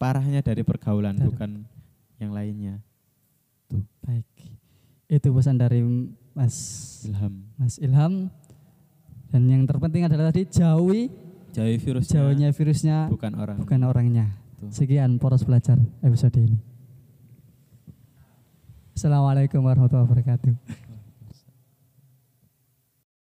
parahnya 0.00 0.40
dari 0.40 0.64
pergaulan 0.64 1.16
bukan 1.20 1.68
yang 2.16 2.32
lainnya. 2.32 2.80
Baik. 4.00 4.24
Itu 5.06 5.30
pesan 5.36 5.60
dari 5.60 5.84
Mas 6.32 6.56
ilham. 7.04 7.34
Mas 7.56 7.76
Ilham. 7.76 8.32
Dan 9.28 9.42
yang 9.50 9.62
terpenting 9.68 10.06
adalah 10.06 10.30
tadi 10.32 10.46
jauhi 10.48 11.10
jauhi 11.52 11.76
virusnya. 11.80 12.12
jauhnya 12.14 12.48
virusnya 12.52 12.96
bukan 13.10 13.32
orang. 13.36 13.56
bukan 13.58 13.80
orangnya. 13.84 14.26
Tuh. 14.56 14.72
sekian 14.72 15.20
poros 15.20 15.44
belajar 15.44 15.76
episode 16.00 16.36
ini. 16.40 16.56
Assalamualaikum 18.96 19.60
warahmatullahi 19.60 20.08
wabarakatuh 20.08 20.84